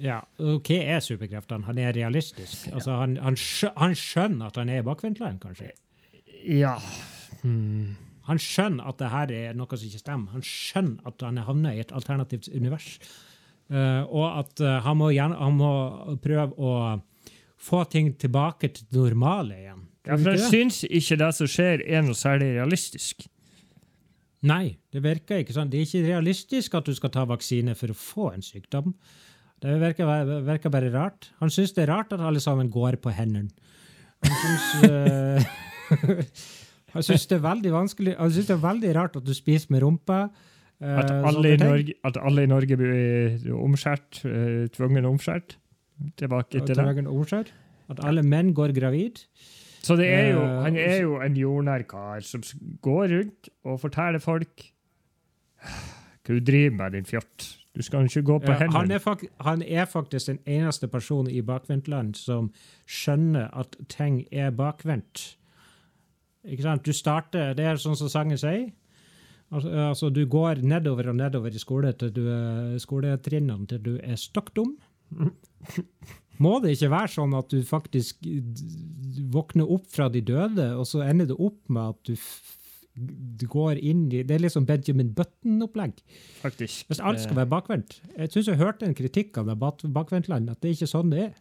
[0.00, 0.20] Ja.
[0.42, 1.66] Og hva er superkreftene?
[1.68, 2.68] Han er realistisk.
[2.72, 5.70] Altså, han, han, skjø han skjønner at han er i bakvendtland, kanskje?
[6.44, 6.76] Ja.
[7.42, 7.94] Hmm.
[8.28, 10.32] Han skjønner at det her er noe som ikke stemmer.
[10.32, 12.96] Han skjønner at han er havna i et alternativt univers.
[13.72, 15.72] Uh, og at uh, han, må gjerne, han må
[16.24, 16.72] prøve å
[17.64, 19.84] få ting tilbake til det normale igjen.
[20.04, 23.24] Ja, Tror for jeg syns ikke det som skjer, er noe særlig realistisk.
[24.44, 25.70] Nei, det virker ikke sånn.
[25.72, 28.92] Det er ikke realistisk at du skal ta vaksine for å få en sykdom.
[29.62, 31.30] Det virker, virker bare rart.
[31.40, 33.50] Han syns det er rart at alle sammen går på hendene.
[34.24, 35.54] Han syns uh,
[36.94, 39.72] Han syns det er veldig vanskelig Han syns det er veldig rart at du spiser
[39.74, 40.20] med rumpa.
[40.80, 41.58] eh, At alle i.
[41.60, 45.56] Norge, at alle i Norge blir omskjært, eh, tvungen omskjært.
[46.20, 46.86] Tilbake til det.
[47.90, 49.20] At alle menn går gravid.
[49.84, 52.40] Så det er jo, Eh, han er jo en jordnær kar som
[52.82, 54.64] går rundt og forteller folk
[56.24, 57.50] hva du driver med, din fjott.
[57.74, 58.94] Du skal ikke gå på Eh, han, hendene.
[58.94, 62.52] er fak han er faktisk den eneste personen i bakvendtland som
[62.86, 65.36] skjønner at ting er bakvendt.
[66.44, 66.84] Ikke sant?
[66.84, 68.70] Du starter, Det er sånn som sangen sier.
[69.50, 73.92] Altså, altså, du går nedover og nedover i skole til du er, skoletrinnene til du
[74.02, 74.76] er stokk dum.
[76.42, 78.24] Må det ikke være sånn at du faktisk
[79.34, 82.16] våkner opp fra de døde, og så ender det opp med at du,
[82.96, 85.94] du går inn i Det er liksom Benjamin Button-opplegg.
[86.42, 86.86] faktisk.
[86.88, 88.00] Hvis alt skal Eh, være bakvendt.
[88.16, 91.10] Jeg syns jeg hørte en kritikk av det bak- bakvendtland, at det er ikke sånn
[91.10, 91.32] det er.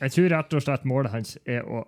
[0.00, 1.84] Jeg tror rett og slett målet hans er å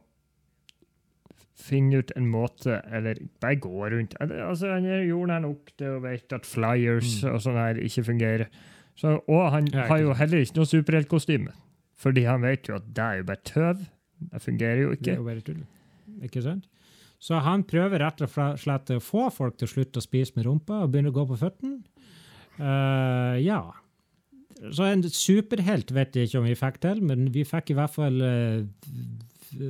[1.62, 4.14] finne ut en måte, eller bare gå rundt.
[4.20, 8.46] Altså, han gjorde nok til å vite at flyers og sånn her ikke fungerer.
[8.98, 11.52] Så, og han Ja, har jo heller ikke noe superheltkostyme,
[11.96, 13.86] fordi han vet jo at det er jo bare tøv.
[14.32, 15.12] Det fungerer jo Det ikke.
[15.12, 15.62] er jo bare tull.
[16.22, 16.66] Ikke sant?
[17.22, 20.48] Så han prøver rett og slett å få folk til å slutte å spise med
[20.48, 21.78] rumpa og begynne å gå på føttene.
[22.58, 23.60] Uh, ja.
[24.74, 27.94] Så en superhelt vet jeg ikke om vi fikk til, men vi fikk i hvert
[27.94, 28.66] fall uh,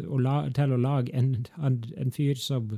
[0.09, 2.73] å la, til å lage en, en, en fyr som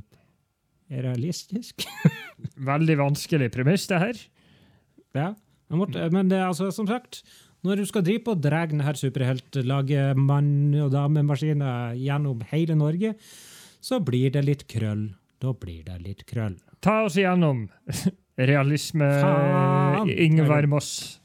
[0.91, 1.87] er realistisk.
[2.71, 4.21] Veldig vanskelig premiss, det her.
[5.15, 5.31] Ja,
[5.71, 7.23] måtte, men det altså, som sagt,
[7.65, 13.15] når du skal drive på og dra denne superheltlaget mann- og damemaskiner gjennom hele Norge,
[13.85, 15.11] så blir det litt krøll.
[15.43, 16.55] Da blir det litt krøll.
[16.81, 17.67] Ta oss igjennom
[18.51, 20.09] realisme, Faen!
[20.09, 21.19] Ingvar Moss.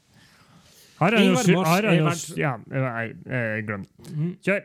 [1.01, 4.11] Har han Ingvar Moss har han vært- Ja, nei, jeg glemte.
[4.45, 4.61] Kjør!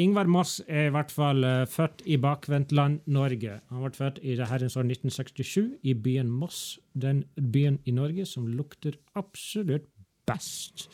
[0.00, 3.56] Ingvar Moss er i hvert fall uh, født i bakvendtland Norge.
[3.72, 8.24] Han ble født i det herrens år 1967 i byen Moss, den byen i Norge
[8.28, 9.88] som lukter absolutt
[10.30, 10.86] best.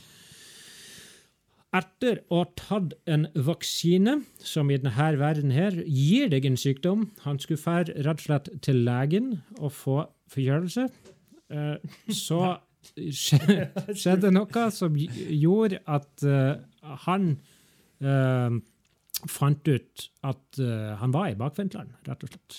[1.77, 7.09] Etter å ha tatt en vaksine, som i denne verden her gir deg en sykdom
[7.25, 9.99] Han skulle fære rett og slett til legen og få
[10.33, 10.87] forkjølelse.
[11.51, 12.41] Eh, Så
[12.87, 16.55] skjedde noe som gjorde at eh,
[17.07, 17.29] han
[17.99, 18.57] eh,
[19.27, 20.59] fant ut at
[21.01, 22.59] han var i bakvendtland, rett og slett.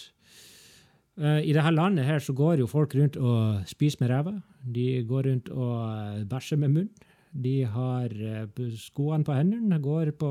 [1.17, 4.33] I dette landet her så går jo folk rundt og spiser med ræva.
[4.65, 6.89] De går rundt og bæsjer med munn.
[7.31, 10.29] De har eh, skoene på hendene, går på,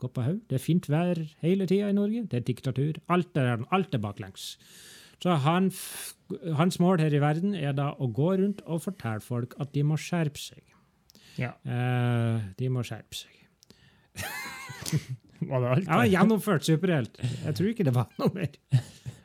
[0.00, 0.40] går på haug.
[0.48, 2.24] Det er fint vær hele tida i Norge.
[2.30, 3.00] Det er diktatur.
[3.12, 4.54] Alt er, alt er baklengs.
[5.20, 5.68] Så han,
[6.56, 9.84] hans mål her i verden er da å gå rundt og fortelle folk at de
[9.84, 10.62] må skjerpe seg.
[11.40, 11.52] Ja.
[11.64, 13.36] Eh, de må skjerpe seg.
[15.50, 15.88] Var det alt?
[15.88, 17.20] Har gjennomført superhelt.
[17.20, 18.56] Jeg tror ikke det var noe mer.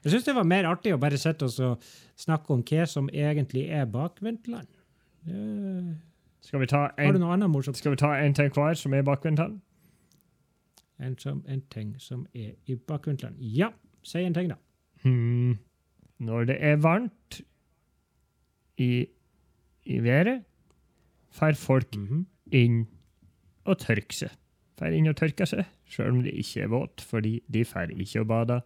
[0.06, 1.88] Jeg syns det var mer artig å bare sitte og
[2.20, 4.70] snakke om hva som egentlig er bakvendtland.
[5.28, 5.90] Eh,
[6.46, 7.78] Skal vi ta Har du en, noe annet morsomt?
[7.78, 9.58] skal vi ta en til hver som er bakvendtland?
[11.02, 13.40] En, som, en ting som er i bakvendtland.
[13.42, 13.72] Ja,
[14.04, 14.56] si en ting, da.
[15.04, 15.58] Hmm.
[16.20, 17.42] Når det er varmt
[18.78, 19.08] i,
[19.86, 20.44] i været,
[21.32, 21.98] får folk
[22.52, 22.86] inn
[23.66, 24.38] og tørke seg.
[24.80, 28.22] Får inn og tørke seg, selv om det ikke er våt, fordi de får ikke
[28.22, 28.62] å bade.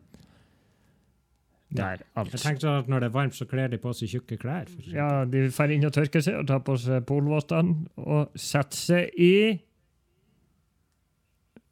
[1.70, 2.38] Der, Jeg altså.
[2.42, 4.70] tenkte sånn at når det er varmt, så kler de på seg tjukke klær.
[4.90, 9.20] Ja, de får inn og tørke seg og tar på seg polvottene og setter seg
[9.22, 9.36] i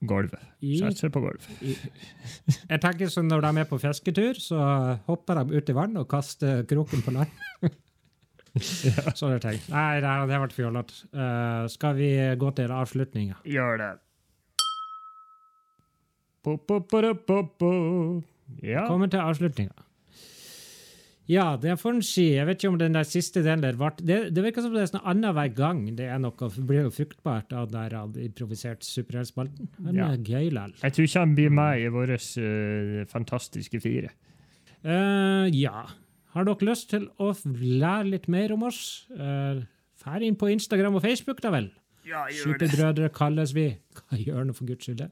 [0.05, 0.43] gulvet.
[0.61, 1.49] Setter seg på gulvet.
[1.63, 4.61] Jeg tenker sånn Når de er på fisketur, så
[5.09, 7.33] hopper de ut i vann og kaster kroken på land.
[9.17, 9.57] Sånne ting.
[9.69, 11.09] Nei, det har vært fjollete.
[11.13, 13.41] Uh, skal vi gå til avslutninga?
[13.45, 13.91] Gjør det.
[16.45, 17.73] Po, po, po, po, bo.
[18.63, 18.85] Ja.
[18.87, 19.86] Kommer til avslutninga.
[21.27, 22.29] Ja, det får en si.
[22.37, 24.85] Jeg vet ikke om den der siste delen der ble Det, det virker som det
[24.85, 29.67] er sånn annenhver gang det er noe, blir noe fruktbart av den der improvisert superheltspalten.
[29.77, 30.11] Men Ja.
[30.13, 30.17] ja.
[30.17, 30.75] gøy likevel.
[30.81, 32.19] Jeg tror ikke han blir med i våre
[33.11, 34.13] fantastiske fire.
[34.85, 35.87] Uh, ja.
[36.31, 39.07] Har dere lyst til å lære litt mer om oss?
[39.11, 39.65] Uh,
[39.97, 41.71] Fær inn på Instagram og Facebook, da vel.
[42.07, 43.73] Ja, Superbrødre kalles vi.
[43.97, 45.09] Hva gjør nå for guds skyld det?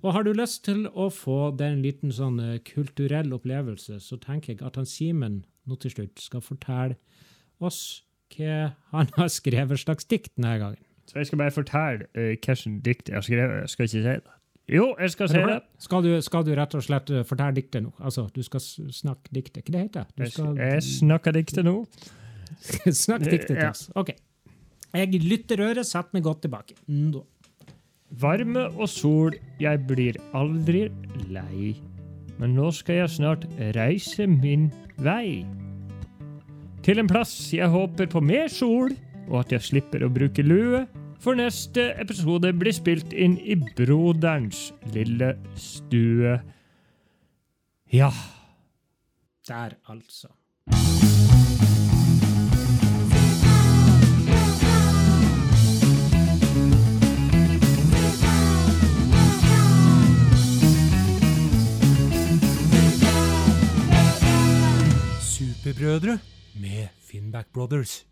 [0.00, 4.62] Og har du lyst til å få den liten sånn kulturell opplevelse, så tenker jeg
[4.64, 6.98] at han Simen nå til slutt skal fortelle
[7.60, 8.04] oss
[8.36, 10.84] hva han har skrevet slags dikt denne gangen.
[11.10, 13.64] Så jeg skal bare fortelle uh, hvilket dikt jeg har skrevet.
[13.64, 14.20] Jeg skal ikke si det.
[14.70, 15.58] Jo, jeg skal si det.
[15.82, 17.90] Skal du, skal du rett og slett eh, fortelle diktet nå?
[17.98, 19.64] Altså, du skal snakke diktet.
[19.64, 20.28] Hva det heter det?
[20.30, 21.74] Jeg, jeg snakker diktet nå.
[23.02, 23.88] Snakk diktet til oss.
[23.98, 24.14] OK.
[24.94, 26.78] Jeg lytter øret, setter meg godt tilbake.
[26.86, 27.24] Nå.
[28.22, 30.88] Varme og sol, jeg blir aldri
[31.30, 31.74] lei.
[32.40, 33.44] Men nå skal jeg snart
[33.76, 34.70] reise min
[35.04, 35.44] vei.
[36.80, 38.94] Til en plass jeg håper på mer sol,
[39.28, 40.86] og at jeg slipper å bruke lue.
[41.20, 46.38] For neste episode blir spilt inn i broderens lille stue.
[47.92, 48.08] Ja.
[49.50, 50.32] Der, altså.
[65.70, 66.18] Superbrødre
[66.54, 68.06] med Finnback Brothers.